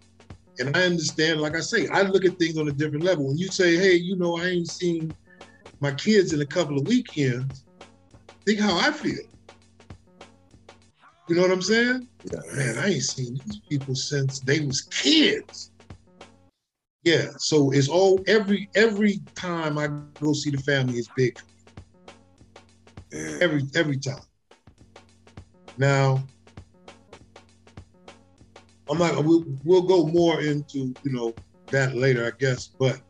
And 0.58 0.76
I 0.76 0.86
understand, 0.86 1.42
like 1.42 1.56
I 1.56 1.60
say, 1.60 1.88
I 1.88 2.04
look 2.04 2.26
at 2.26 2.38
things 2.38 2.58
on 2.58 2.68
a 2.68 2.72
different 2.72 3.04
level. 3.04 3.28
When 3.28 3.38
you 3.38 3.50
say, 3.50 3.76
hey, 3.76 3.96
you 3.96 4.16
know, 4.16 4.38
I 4.38 4.46
ain't 4.46 4.68
seen 4.68 5.14
my 5.80 5.92
kids 5.92 6.34
in 6.34 6.42
a 6.42 6.46
couple 6.46 6.78
of 6.78 6.88
weekends, 6.88 7.66
think 8.46 8.60
how 8.60 8.78
I 8.78 8.92
feel. 8.92 9.18
You 11.28 11.36
know 11.36 11.42
what 11.42 11.52
I'm 11.52 11.62
saying? 11.62 12.08
Yeah. 12.24 12.40
Man, 12.54 12.78
I 12.78 12.88
ain't 12.90 13.04
seen 13.04 13.40
these 13.46 13.60
people 13.68 13.96
since 13.96 14.40
they 14.42 14.60
was 14.60 14.82
kids. 14.82 15.72
Yeah, 17.04 17.30
so 17.38 17.72
it's 17.72 17.88
all 17.88 18.24
every 18.28 18.70
every 18.76 19.20
time 19.36 19.78
I 19.78 19.88
go 20.20 20.34
see 20.34 20.50
the 20.50 20.58
family 20.60 20.98
is 20.98 21.10
big. 21.16 21.38
Yeah. 23.12 23.38
Every 23.42 23.62
every 23.76 23.98
time. 23.98 24.24
Now, 25.78 26.24
I'm 28.90 28.98
not. 28.98 29.24
We'll, 29.24 29.46
we'll 29.64 29.82
go 29.84 30.08
more 30.08 30.42
into 30.42 30.96
you 31.04 31.12
know 31.12 31.36
that 31.70 31.96
later, 31.96 32.26
I 32.26 32.32
guess. 32.40 32.68
But 32.68 33.02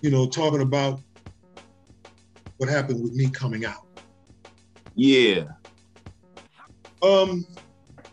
you 0.00 0.10
know, 0.10 0.26
talking 0.26 0.60
about 0.60 1.00
what 2.58 2.68
happened 2.68 3.02
with 3.02 3.12
me 3.14 3.30
coming 3.30 3.64
out. 3.64 3.86
Yeah. 4.94 5.44
Um, 7.02 7.44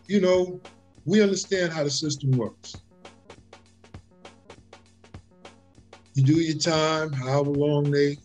you 0.08 0.20
know, 0.20 0.60
we 1.04 1.22
understand 1.22 1.72
how 1.72 1.84
the 1.84 1.90
system 1.90 2.30
works. 2.32 2.74
You 6.14 6.24
do 6.24 6.34
your 6.34 6.58
time, 6.58 7.12
however 7.12 7.50
long 7.50 7.90
they 7.90 8.18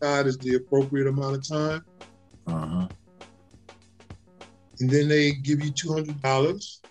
decide 0.00 0.26
is 0.26 0.36
the 0.38 0.56
appropriate 0.56 1.06
amount 1.06 1.36
of 1.36 1.48
time, 1.48 1.82
Uh-huh. 2.46 2.88
and 4.80 4.90
then 4.90 5.08
they 5.08 5.32
give 5.32 5.64
you 5.64 5.70
two 5.70 5.92
hundred 5.92 6.20
dollars. 6.20 6.82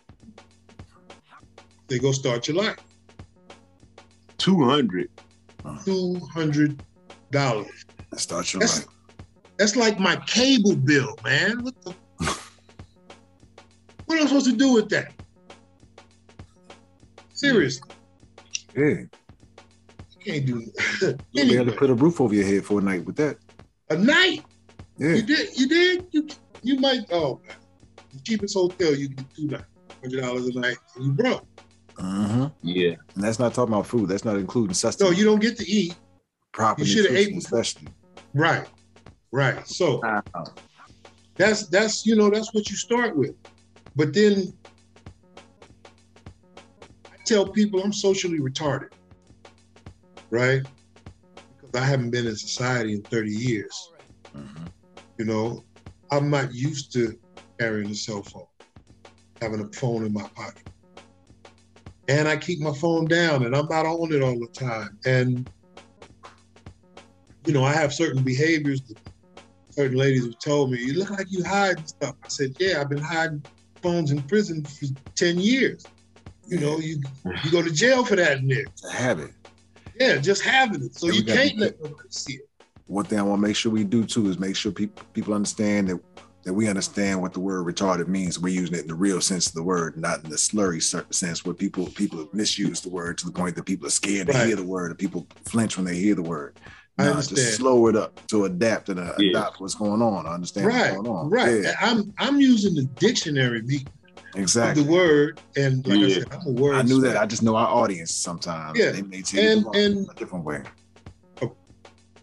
They 1.89 1.99
go 1.99 2.11
start 2.11 2.47
your 2.47 2.57
life. 2.57 2.77
200. 4.39 5.09
Two 5.85 6.19
hundred 6.33 6.81
dollars. 7.31 7.85
Let's 8.17 8.23
start 8.23 8.51
your 8.51 8.61
That's 8.61 8.79
life. 8.79 8.87
that's 9.59 9.75
like 9.75 9.99
my 9.99 10.15
cable 10.25 10.75
bill, 10.75 11.15
man. 11.23 11.63
What 11.63 11.79
the? 11.83 11.91
what 14.07 14.17
am 14.17 14.23
I 14.23 14.25
supposed 14.25 14.47
to 14.47 14.53
do 14.57 14.73
with 14.73 14.89
that? 14.89 15.11
Seriously, 17.35 17.91
Yeah. 18.75 18.83
you 18.85 19.09
can't 20.25 20.45
do 20.47 20.63
You'll 21.01 21.13
be 21.31 21.41
able 21.41 21.51
anyway. 21.51 21.65
to 21.65 21.71
put 21.73 21.91
a 21.91 21.93
roof 21.93 22.19
over 22.19 22.33
your 22.33 22.43
head 22.43 22.65
for 22.65 22.79
a 22.79 22.81
night 22.81 23.05
with 23.05 23.17
that. 23.17 23.37
A 23.91 23.95
night. 23.95 24.43
Yeah. 24.97 25.13
You 25.13 25.21
did. 25.21 25.55
You 25.59 25.67
did. 25.69 26.05
You 26.09 26.27
you 26.63 26.79
might. 26.79 27.01
Oh, 27.11 27.39
man. 27.47 27.55
the 28.13 28.19
cheapest 28.21 28.55
hotel 28.55 28.95
you 28.95 29.09
get 29.09 29.25
two 29.35 29.45
nights, 29.45 29.65
hundred 30.01 30.21
dollars 30.21 30.47
a 30.47 30.59
night, 30.59 30.77
and 30.95 31.05
you 31.05 31.11
broke. 31.11 31.45
Uh-huh. 31.99 32.49
Yeah. 32.63 32.95
And 33.13 33.23
that's 33.23 33.37
not 33.37 33.53
talking 33.53 33.75
about 33.75 33.85
food. 33.85 34.09
That's 34.09 34.25
not 34.25 34.37
including 34.37 34.73
sustenance. 34.73 35.11
No, 35.11 35.15
you 35.15 35.23
don't 35.23 35.39
get 35.39 35.55
to 35.59 35.69
eat. 35.69 35.93
proper 36.51 36.81
you 36.81 36.87
shoulda 36.87 37.09
nutrition, 37.09 37.29
ate 37.33 37.35
before. 37.35 37.59
especially. 37.59 37.87
Right. 38.33 38.67
Right. 39.31 39.67
So 39.67 40.01
Wow. 40.01 40.21
that's 41.37 41.67
that's 41.69 42.05
you 42.05 42.15
know 42.15 42.29
that's 42.29 42.53
what 42.53 42.69
you 42.69 42.75
start 42.75 43.17
with, 43.17 43.35
but 43.95 44.13
then 44.13 44.57
I 47.11 47.15
tell 47.25 47.51
people 47.51 47.81
I'm 47.81 47.93
socially 47.93 48.39
retarded, 48.39 48.89
right? 50.31 50.61
Because 51.49 51.71
I 51.81 51.85
haven't 51.85 52.11
been 52.11 52.27
in 52.27 52.35
society 52.35 52.93
in 52.93 53.03
30 53.11 53.31
years. 53.31 53.91
Mhm. 54.35 54.71
You 55.17 55.25
know, 55.25 55.65
I'm 56.11 56.29
not 56.29 56.53
used 56.53 56.93
to 56.93 57.19
carrying 57.59 57.89
a 57.91 57.95
cell 57.95 58.23
phone, 58.23 58.47
having 59.41 59.61
a 59.61 59.69
phone 59.77 60.05
in 60.05 60.13
my 60.13 60.27
pocket. 60.35 60.65
And 62.07 62.27
I 62.27 62.37
keep 62.37 62.59
my 62.61 62.73
phone 62.73 63.07
down 63.07 63.45
and 63.45 63.55
I'm 63.55 63.67
not 63.67 63.85
on 63.85 64.13
it 64.13 64.21
all 64.21 64.39
the 64.39 64.47
time. 64.57 64.97
And, 65.05 65.47
you 67.47 67.53
know, 67.53 67.63
I 67.63 67.73
have 67.73 67.93
certain 67.93 68.21
behaviors 68.23 68.81
that 68.81 68.97
certain 69.69 69.97
ladies 69.97 70.25
have 70.25 70.37
told 70.39 70.69
me, 70.69 70.79
you 70.79 70.93
look 70.93 71.11
like 71.11 71.31
you 71.31 71.43
hiding 71.45 71.85
stuff. 71.85 72.15
I 72.23 72.27
said, 72.27 72.55
yeah, 72.59 72.81
I've 72.81 72.89
been 72.89 72.97
hiding 72.97 73.41
phones 73.81 74.11
in 74.11 74.21
prison 74.23 74.65
for 74.65 74.87
10 75.15 75.39
years. 75.39 75.85
You 76.47 76.59
know, 76.59 76.77
you 76.77 77.01
you 77.43 77.51
go 77.51 77.61
to 77.61 77.71
jail 77.71 78.03
for 78.03 78.15
that 78.17 78.39
in 78.39 78.47
there. 78.47 78.63
It's 78.63 78.85
a 78.85 78.91
habit. 78.91 79.31
Yeah, 79.99 80.17
just 80.17 80.41
having 80.43 80.83
it. 80.83 80.95
So 80.95 81.07
we 81.07 81.17
you 81.17 81.23
can't 81.23 81.57
let 81.57 81.81
nobody 81.81 82.09
see 82.09 82.35
it. 82.35 82.49
One 82.85 83.03
thing 83.03 83.19
I 83.19 83.21
want 83.21 83.41
to 83.41 83.47
make 83.47 83.55
sure 83.55 83.71
we 83.71 83.83
do 83.83 84.05
too 84.05 84.29
is 84.29 84.39
make 84.39 84.55
sure 84.55 84.71
people 84.71 85.03
people 85.13 85.33
understand 85.33 85.89
that 85.89 85.99
that 86.43 86.53
we 86.53 86.69
understand 86.69 87.21
what 87.21 87.33
the 87.33 87.41
word 87.41 87.65
retarded 87.65 88.07
means. 88.07 88.39
We're 88.39 88.53
using 88.53 88.75
it 88.75 88.83
in 88.83 88.87
the 88.87 88.95
real 88.95 89.19
sense 89.19 89.47
of 89.47 89.53
the 89.53 89.63
word, 89.63 89.97
not 89.97 90.23
in 90.23 90.29
the 90.29 90.37
slurry 90.37 90.81
sense 91.13 91.43
where 91.43 91.53
people 91.53 91.87
people 91.87 92.29
misuse 92.31 92.79
the 92.79 92.89
word 92.89 93.17
to 93.17 93.25
the 93.25 93.33
point 93.33 93.57
that 93.57 93.65
people 93.65 93.87
are 93.87 93.91
scared 93.91 94.27
to 94.27 94.45
hear 94.45 94.55
the 94.55 94.63
word, 94.63 94.91
and 94.91 94.97
people 94.97 95.27
flinch 95.43 95.75
when 95.75 95.85
they 95.85 95.97
hear 95.97 96.15
the 96.15 96.21
word. 96.21 96.57
I 96.99 97.03
Nah, 97.05 97.09
understand. 97.11 97.37
Just 97.37 97.57
slow 97.57 97.87
it 97.87 97.95
up 97.95 98.19
to 98.27 98.45
adapt 98.45 98.89
and 98.89 98.99
uh, 98.99 99.13
Yeah. 99.19 99.29
adopt 99.31 99.59
what's 99.61 99.75
going 99.75 100.01
on. 100.01 100.25
I 100.25 100.33
understand 100.33 100.65
Right, 100.67 100.93
what's 100.93 101.03
going 101.07 101.07
on. 101.07 101.29
right. 101.29 101.63
Yeah, 101.63 101.75
I'm 101.79 102.11
I'm 102.17 102.41
using 102.41 102.73
the 102.73 102.85
dictionary 102.97 103.61
meaning 103.61 103.87
of 104.33 104.39
exactly. 104.41 104.83
the 104.83 104.89
word, 104.91 105.39
and 105.55 105.85
like 105.85 105.99
I 105.99 106.09
said, 106.11 106.25
I'm 106.31 106.47
a 106.47 106.51
word. 106.51 106.75
I 106.75 106.81
knew 106.81 106.99
that. 107.01 107.17
I 107.17 107.25
just 107.27 107.43
know 107.43 107.55
our 107.55 107.67
audience 107.67 108.11
sometimes. 108.13 108.79
Yeah. 108.79 108.91
They 108.91 109.03
may 109.03 109.21
take 109.21 109.41
And- 109.43 109.65
it 109.75 109.75
and- 109.75 110.07
a 110.09 110.13
different 110.15 110.43
way. 110.45 110.63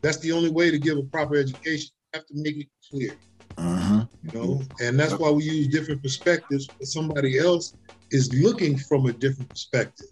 That's 0.02 0.18
the 0.18 0.32
only 0.32 0.50
way 0.50 0.70
to 0.70 0.78
give 0.78 0.98
a 0.98 1.02
proper 1.04 1.36
education. 1.36 1.88
You 2.12 2.18
have 2.18 2.26
to 2.26 2.34
make 2.34 2.56
it 2.58 2.66
clear, 2.90 3.16
hmm 3.58 4.00
you 4.22 4.30
know. 4.38 4.62
And 4.80 5.00
that's 5.00 5.14
why 5.14 5.30
we 5.30 5.44
use 5.44 5.68
different 5.68 6.02
perspectives. 6.02 6.68
But 6.78 6.88
somebody 6.88 7.38
else 7.38 7.72
is 8.10 8.30
looking 8.34 8.76
from 8.76 9.06
a 9.06 9.12
different 9.14 9.48
perspective, 9.48 10.08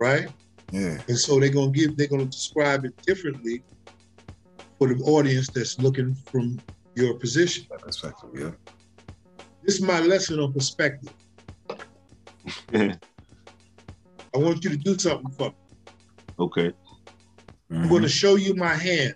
right? 0.00 0.28
Yeah. 0.72 0.98
And 1.06 1.18
so 1.18 1.38
they're 1.38 1.50
gonna 1.50 1.70
give, 1.70 1.96
they're 1.96 2.08
gonna 2.08 2.24
describe 2.24 2.84
it 2.86 2.94
differently 3.06 3.62
for 4.78 4.88
the 4.92 5.00
audience 5.04 5.50
that's 5.50 5.78
looking 5.78 6.14
from 6.30 6.60
your 6.96 7.14
position. 7.18 7.66
That 7.70 7.82
perspective. 7.82 8.30
Yeah. 8.34 8.50
This 9.62 9.76
is 9.76 9.82
my 9.82 10.00
lesson 10.00 10.40
on 10.40 10.52
perspective. 10.52 11.12
I 12.74 12.96
want 14.38 14.64
you 14.64 14.70
to 14.70 14.76
do 14.78 14.98
something 14.98 15.30
for 15.32 15.50
me. 15.50 15.54
okay. 16.38 16.72
I'm 17.70 17.84
Mhm. 17.84 17.88
going 17.90 18.02
to 18.02 18.08
show 18.08 18.34
you 18.36 18.54
my 18.54 18.74
hand. 18.74 19.14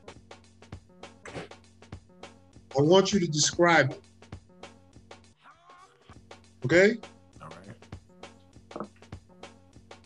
I 2.79 2.83
want 2.83 3.13
you 3.13 3.21
to 3.21 3.27
describe 3.27 3.91
it. 3.93 4.03
Okay? 6.67 6.99
All 7.43 7.49
right. 7.49 8.89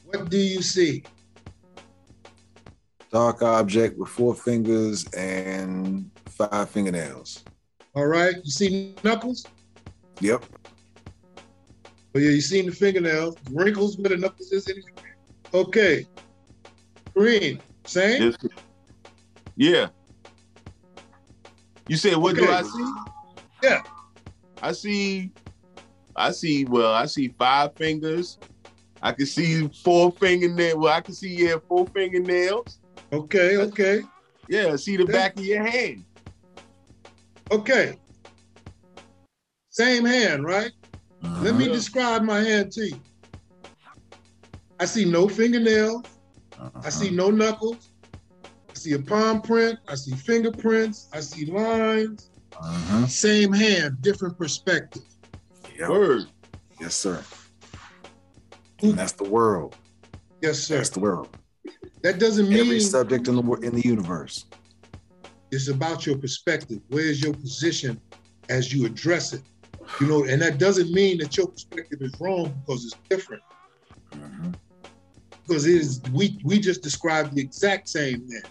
What 0.05 0.31
do 0.31 0.37
you 0.39 0.63
see? 0.63 1.03
Dark 3.11 3.43
object 3.43 3.99
with 3.99 4.09
four 4.09 4.35
fingers 4.35 5.05
and 5.15 6.11
five 6.27 6.71
fingernails. 6.71 7.45
All 7.95 8.07
right? 8.07 8.37
You 8.45 8.51
see 8.51 8.95
knuckles? 9.03 9.47
Yep. 10.21 10.45
Oh, 12.15 12.19
yeah, 12.19 12.31
you 12.31 12.41
seen 12.41 12.67
the 12.67 12.73
fingernails, 12.73 13.37
wrinkles 13.51 13.97
where 13.99 14.11
the 14.11 14.17
knuckles 14.17 14.53
is. 14.53 14.69
Anything? 14.69 14.95
Okay. 15.53 16.07
Green. 17.15 17.61
Same? 17.85 18.23
Yes. 18.23 18.37
Yeah. 19.57 19.89
You 21.89 21.97
said 21.97 22.17
what 22.17 22.37
do 22.37 22.45
Okay. 22.45 22.53
I 22.53 22.63
see? 22.63 22.93
Yeah. 23.63 23.83
I 24.63 24.73
see 24.73 25.31
I 26.15 26.31
see 26.33 26.65
well, 26.65 26.93
I 26.93 27.07
see 27.07 27.29
five 27.39 27.75
fingers. 27.75 28.39
I 29.03 29.13
can 29.13 29.27
see 29.27 29.69
four 29.69 30.13
fingernails. 30.13 30.77
Well, 30.77 30.93
I 30.93 31.01
can 31.01 31.15
see 31.15 31.35
yeah, 31.35 31.57
four 31.67 31.87
fingernails. 31.87 32.80
Okay, 33.13 33.57
okay, 33.57 34.03
Yeah, 34.49 34.77
see 34.77 34.97
the 34.97 35.05
back 35.05 35.37
of 35.39 35.45
your 35.45 35.65
hand. 35.65 36.05
okay. 37.51 37.97
Same 39.71 40.05
hand, 40.05 40.45
right? 40.45 40.73
Let 41.23 41.55
me 41.57 41.65
Uh-huh. 41.65 41.75
describe 41.75 42.23
my 42.23 42.41
hand 42.41 42.73
to 42.73 42.89
you. 42.89 43.01
I 44.79 44.85
see 44.87 45.05
no 45.05 45.29
fingernails. 45.29 46.05
Uh-huh. 46.59 46.81
I 46.85 46.91
see 46.91 47.11
no 47.11 47.31
knuckles. 47.31 47.91
I 48.45 48.75
see 48.75 48.93
a 48.95 48.99
palm 48.99 49.43
print. 49.43 49.79
I 49.89 49.95
see 49.95 50.15
fingerprints. 50.15 51.09
I 51.13 51.21
see 51.21 51.47
lines. 51.47 52.31
Uh-huh. 52.59 53.07
Same 53.07 53.53
hand, 53.53 54.01
different 54.03 54.37
perspective. 54.39 55.03
Yep. 55.79 55.89
Word. 55.89 56.27
Yes, 56.81 56.95
sir. 56.95 57.23
And 58.83 58.95
that's 58.99 59.13
the 59.13 59.25
world. 59.29 59.77
Yes, 60.43 60.59
sir. 60.61 60.77
That's 60.77 60.91
the 60.91 61.01
world. 61.01 61.29
That 62.03 62.19
doesn't 62.19 62.49
mean 62.49 62.61
Every 62.61 62.81
subject 62.81 63.29
in 63.29 63.37
the 63.37 63.43
in 63.63 63.75
the 63.75 63.83
universe. 63.83 64.47
it's 65.51 65.69
about 65.69 66.07
your 66.07 66.17
perspective. 66.17 66.81
Where's 66.89 67.23
your 67.23 67.35
position 67.35 68.01
as 68.49 68.73
you 68.73 68.87
address 68.87 69.33
it? 69.33 69.43
You 70.01 70.07
know, 70.07 70.25
and 70.25 70.41
that 70.43 70.59
doesn't 70.59 70.91
mean 70.93 71.19
that 71.19 71.37
your 71.37 71.49
perspective 71.49 71.99
is 72.03 72.13
wrong 72.21 72.55
because 72.65 72.85
it's 72.85 72.97
different. 73.09 73.43
Mhm. 74.13 74.55
Because 75.47 75.67
it 75.67 75.75
is 75.75 76.01
we 76.13 76.39
we 76.45 76.59
just 76.61 76.83
described 76.83 77.35
the 77.35 77.41
exact 77.41 77.89
same 77.89 78.27
thing. 78.29 78.43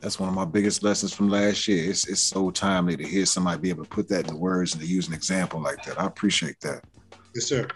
That's 0.00 0.18
one 0.18 0.28
of 0.30 0.34
my 0.34 0.46
biggest 0.46 0.82
lessons 0.82 1.12
from 1.12 1.28
last 1.28 1.68
year. 1.68 1.90
It's 1.90 2.08
it's 2.08 2.22
so 2.22 2.50
timely 2.50 2.96
to 2.96 3.06
hear 3.06 3.24
somebody 3.26 3.60
be 3.60 3.68
able 3.70 3.84
to 3.84 3.90
put 3.90 4.08
that 4.08 4.20
into 4.26 4.36
words 4.36 4.72
and 4.72 4.82
to 4.82 4.88
use 4.88 5.06
an 5.08 5.14
example 5.14 5.60
like 5.60 5.84
that. 5.84 6.00
I 6.00 6.06
appreciate 6.06 6.58
that. 6.60 6.82
Yes, 7.34 7.44
sir. 7.46 7.68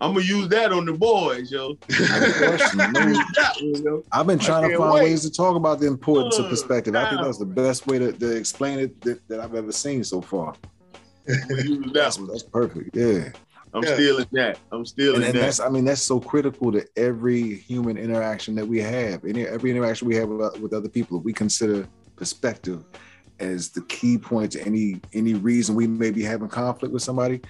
I'm 0.00 0.14
gonna 0.14 0.24
use 0.24 0.48
that 0.48 0.72
on 0.72 0.86
the 0.86 0.92
boys, 0.92 1.52
yo. 1.52 1.76
I'm 1.90 2.92
gonna 2.92 3.08
use 3.10 3.18
that 3.36 3.56
one, 3.60 3.82
yo. 3.82 4.04
I've 4.12 4.26
been 4.26 4.38
trying 4.38 4.70
to 4.70 4.76
find 4.78 4.94
wait. 4.94 5.02
ways 5.04 5.22
to 5.22 5.30
talk 5.30 5.56
about 5.56 5.78
the 5.80 5.86
importance 5.86 6.38
of 6.38 6.46
Uh, 6.46 6.48
perspective. 6.50 6.96
I 6.96 7.08
think 7.10 7.20
now. 7.20 7.26
that's 7.26 7.38
the 7.38 7.44
best 7.44 7.86
way 7.86 7.98
to, 7.98 8.12
to 8.12 8.36
explain 8.36 8.78
it 8.78 8.98
that, 9.02 9.26
that 9.28 9.40
I've 9.40 9.54
ever 9.54 9.72
seen 9.72 10.02
so 10.04 10.20
far. 10.22 10.54
Use 11.28 11.38
that 11.84 11.90
That's, 11.92 12.18
one. 12.18 12.28
that's 12.28 12.42
perfect. 12.42 12.96
Yeah. 12.96 13.30
I'm 13.74 13.84
Yeah. 13.84 13.94
stealing 13.94 14.26
that. 14.32 14.58
I'm 14.72 14.84
stealing 14.86 15.16
And, 15.16 15.24
and 15.26 15.34
that. 15.34 15.40
that's 15.42 15.60
I 15.60 15.68
mean 15.68 15.84
that's 15.84 16.02
so 16.02 16.18
critical 16.18 16.72
to 16.72 16.84
every 16.96 17.56
human 17.56 17.96
interaction 17.98 18.54
that 18.56 18.66
we 18.66 18.80
have. 18.80 19.24
Any 19.24 19.46
every 19.46 19.70
interaction 19.70 20.08
we 20.08 20.16
have 20.16 20.28
with, 20.28 20.58
with 20.60 20.72
other 20.72 20.88
people, 20.88 21.18
if 21.18 21.24
we 21.24 21.32
consider 21.34 21.86
perspective 22.16 22.82
as 23.38 23.68
the 23.68 23.82
key 23.82 24.18
point 24.18 24.52
to 24.52 24.62
any 24.66 25.00
any 25.12 25.34
reason 25.34 25.74
we 25.74 25.86
may 25.86 26.10
be 26.10 26.22
having 26.22 26.48
conflict 26.48 26.92
with 26.92 27.02
somebody, 27.02 27.40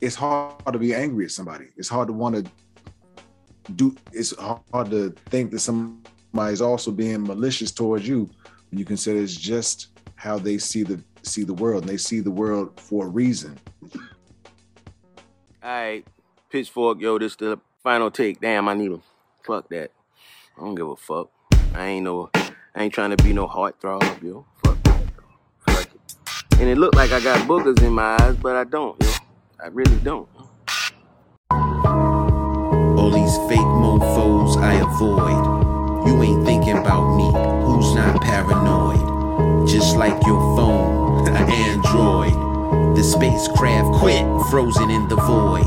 it's 0.00 0.14
hard 0.14 0.72
to 0.72 0.78
be 0.78 0.94
angry 0.94 1.24
at 1.24 1.30
somebody. 1.30 1.66
It's 1.76 1.88
hard 1.88 2.08
to 2.08 2.12
want 2.12 2.36
to 2.36 3.72
do. 3.72 3.96
It's 4.12 4.34
hard 4.36 4.90
to 4.90 5.14
think 5.26 5.50
that 5.52 5.60
somebody's 5.60 6.60
also 6.60 6.90
being 6.90 7.22
malicious 7.22 7.70
towards 7.70 8.06
you 8.06 8.28
when 8.70 8.78
you 8.78 8.84
consider 8.84 9.20
it's 9.20 9.34
just 9.34 9.88
how 10.16 10.38
they 10.38 10.58
see 10.58 10.82
the 10.82 11.02
see 11.22 11.44
the 11.44 11.54
world, 11.54 11.82
and 11.82 11.90
they 11.90 11.96
see 11.96 12.20
the 12.20 12.30
world 12.30 12.78
for 12.80 13.06
a 13.06 13.08
reason. 13.08 13.58
All 15.62 15.70
right, 15.70 16.06
pitchfork, 16.50 17.00
yo, 17.00 17.18
this 17.18 17.36
the 17.36 17.58
final 17.82 18.10
take. 18.10 18.40
Damn, 18.40 18.68
I 18.68 18.74
need 18.74 18.92
a 18.92 19.00
fuck 19.44 19.68
that. 19.70 19.90
I 20.56 20.60
don't 20.60 20.74
give 20.74 20.88
a 20.88 20.96
fuck. 20.96 21.30
I 21.74 21.86
ain't 21.86 22.04
no, 22.04 22.30
I 22.34 22.82
ain't 22.82 22.94
trying 22.94 23.14
to 23.14 23.22
be 23.22 23.32
no 23.32 23.46
heartthrob, 23.46 24.22
yo. 24.22 24.46
Fuck 24.64 24.82
that. 24.84 25.02
Fuck 25.66 25.86
it. 25.94 26.60
And 26.60 26.68
it 26.68 26.78
look 26.78 26.94
like 26.94 27.10
I 27.12 27.20
got 27.20 27.46
boogers 27.48 27.82
in 27.82 27.92
my 27.92 28.16
eyes, 28.20 28.36
but 28.36 28.56
I 28.56 28.64
don't. 28.64 29.05
I 29.58 29.68
really 29.68 29.96
don't. 30.00 30.28
All 31.50 33.10
these 33.10 33.36
fake 33.48 33.58
mofos 33.58 34.58
I 34.58 34.74
avoid. 34.74 36.06
You 36.06 36.22
ain't 36.22 36.44
thinking 36.44 36.76
about 36.76 37.16
me, 37.16 37.24
who's 37.64 37.94
not 37.94 38.20
paranoid? 38.20 39.66
Just 39.66 39.96
like 39.96 40.12
your 40.26 40.38
phone, 40.56 41.26
an 41.34 41.36
android. 41.50 42.96
The 42.96 43.02
spacecraft 43.02 43.98
quit, 43.98 44.24
frozen 44.50 44.90
in 44.90 45.08
the 45.08 45.16
void. 45.16 45.64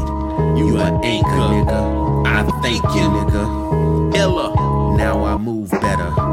You 0.56 0.78
an 0.78 1.04
anchor, 1.04 1.30
nigga. 1.30 2.28
I 2.28 2.44
thank 2.62 2.84
you, 2.84 3.10
nigga. 3.10 4.16
Illa, 4.16 4.98
now 4.98 5.26
I 5.26 5.36
move 5.38 5.72
better. 5.72 6.29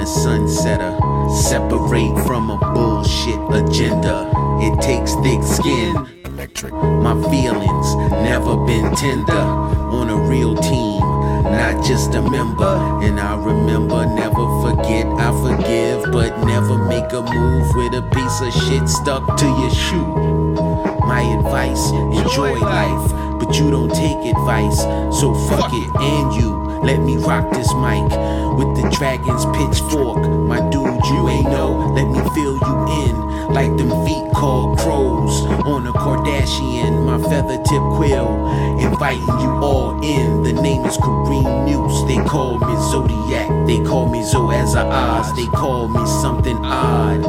The 0.00 0.06
sunsetter. 0.06 0.96
Separate 1.30 2.24
from 2.24 2.50
a 2.50 2.56
bullshit 2.72 3.38
agenda. 3.52 4.32
It 4.62 4.80
takes 4.80 5.12
thick 5.16 5.42
skin. 5.42 5.94
Electric. 6.24 6.72
My 6.72 7.12
feelings 7.28 7.94
never 8.24 8.56
been 8.64 8.96
tender 8.96 9.44
on 9.92 10.08
a 10.08 10.16
real 10.16 10.56
team, 10.56 11.00
not 11.44 11.84
just 11.84 12.14
a 12.14 12.22
member. 12.22 12.64
And 13.04 13.20
I 13.20 13.36
remember, 13.44 14.06
never 14.06 14.46
forget, 14.62 15.04
I 15.04 15.36
forgive, 15.44 16.10
but 16.10 16.46
never 16.46 16.78
make 16.78 17.12
a 17.12 17.20
move 17.20 17.68
with 17.76 17.92
a 17.92 18.08
piece 18.14 18.40
of 18.40 18.54
shit 18.54 18.88
stuck 18.88 19.36
to 19.36 19.44
your 19.44 19.70
shoe. 19.70 20.14
My 21.04 21.20
advice, 21.20 21.90
enjoy 21.90 22.54
life, 22.58 23.38
but 23.38 23.54
you 23.58 23.70
don't 23.70 23.92
take 23.92 24.34
advice, 24.34 24.80
so 25.20 25.34
fuck 25.34 25.70
it. 25.74 25.90
And 26.00 26.32
you, 26.40 26.59
let 26.82 26.98
me 27.00 27.16
rock 27.16 27.52
this 27.52 27.72
mic 27.74 28.04
with 28.58 28.70
the 28.76 28.94
dragon's 28.96 29.44
pitchfork. 29.56 30.26
My 30.48 30.60
dude, 30.70 31.04
you 31.06 31.28
ain't 31.28 31.50
know, 31.50 31.92
let 31.94 32.06
me 32.06 32.20
fill 32.34 32.54
you 32.54 33.04
in 33.04 33.30
like 33.52 33.76
them 33.76 33.90
feet 34.06 34.32
called 34.32 34.78
crows 34.78 35.42
on 35.66 35.86
a 35.86 35.92
Kardashian. 35.92 37.04
My 37.04 37.18
feather 37.28 37.58
tip 37.64 37.82
quill, 37.96 38.48
inviting 38.78 39.26
you 39.26 39.50
all 39.60 40.00
in. 40.04 40.42
The 40.42 40.52
name 40.52 40.84
is 40.84 40.96
Kareem 40.98 41.64
Muse. 41.64 42.06
They 42.06 42.22
call 42.28 42.58
me 42.58 42.74
Zodiac. 42.90 43.48
They 43.66 43.82
call 43.84 44.08
me 44.08 44.20
ZoAsAOz. 44.20 45.34
They 45.36 45.46
call 45.46 45.88
me 45.88 46.06
something 46.22 46.56
odd. 46.62 47.24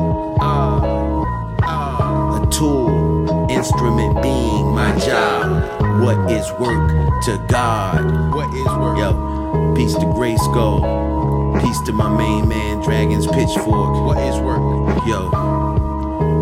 A 2.38 2.48
tool, 2.52 3.48
instrument 3.50 4.22
being 4.22 4.68
my 4.68 4.96
job. 5.00 5.64
What 6.02 6.32
is 6.32 6.50
work 6.60 6.88
to 7.26 7.44
God? 7.48 8.34
What 8.34 8.54
is 8.54 8.66
work? 8.66 8.98
Yo, 8.98 9.41
peace 9.76 9.94
to 9.94 10.06
GRYSKLL. 10.06 11.62
Peace 11.62 11.82
to 11.82 11.92
my 11.92 12.10
main 12.16 12.48
man, 12.48 12.82
Dragon's 12.82 13.28
Pitchfork. 13.28 14.06
What 14.06 14.18
is 14.18 14.40
work? 14.40 14.62
Yo. 15.08 15.30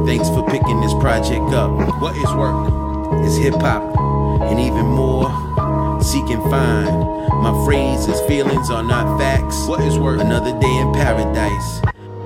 Thanks 0.05 0.29
for 0.29 0.45
picking 0.49 0.81
this 0.81 0.93
project 0.95 1.53
up. 1.53 1.71
What 2.01 2.15
is 2.15 2.31
work? 2.33 3.23
It's 3.25 3.37
hip 3.37 3.55
hop, 3.55 3.83
and 4.41 4.59
even 4.59 4.85
more, 4.85 5.29
seek 6.01 6.29
and 6.29 6.41
find. 6.49 7.19
My 7.43 7.53
phrases, 7.65 8.19
feelings 8.21 8.69
are 8.69 8.83
not 8.83 9.19
facts. 9.19 9.67
What 9.67 9.81
is 9.81 9.97
work? 9.97 10.19
Another 10.19 10.57
day 10.59 10.77
in 10.77 10.93
paradise. 10.93 11.81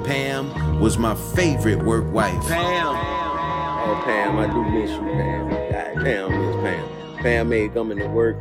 Pam 0.06 0.80
was 0.80 0.98
my 0.98 1.15
favorite 1.36 1.84
work 1.84 2.12
wife. 2.12 2.41
Pam. 2.48 2.88
Oh, 2.88 4.02
Pam, 4.06 4.38
I 4.38 4.48
do 4.48 4.63
miss 4.72 4.91
you, 4.91 5.00
Pam. 5.00 5.50
God 5.50 6.04
damn, 6.04 6.32
miss 6.32 6.56
Pam. 6.63 7.17
Pam 7.17 7.50
made 7.50 7.74
coming 7.74 7.98
to 8.00 8.08
work. 8.08 8.38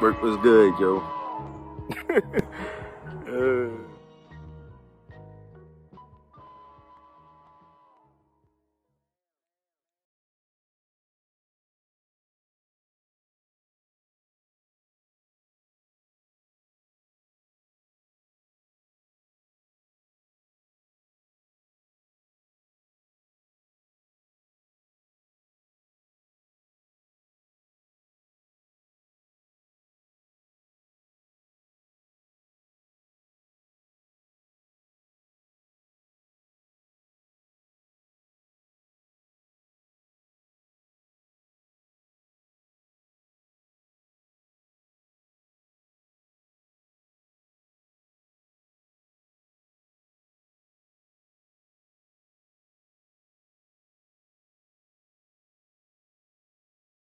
Work 0.00 0.22
was 0.22 0.36
good, 0.42 0.74
Joe. 0.78 1.02
Uh, 2.10 2.20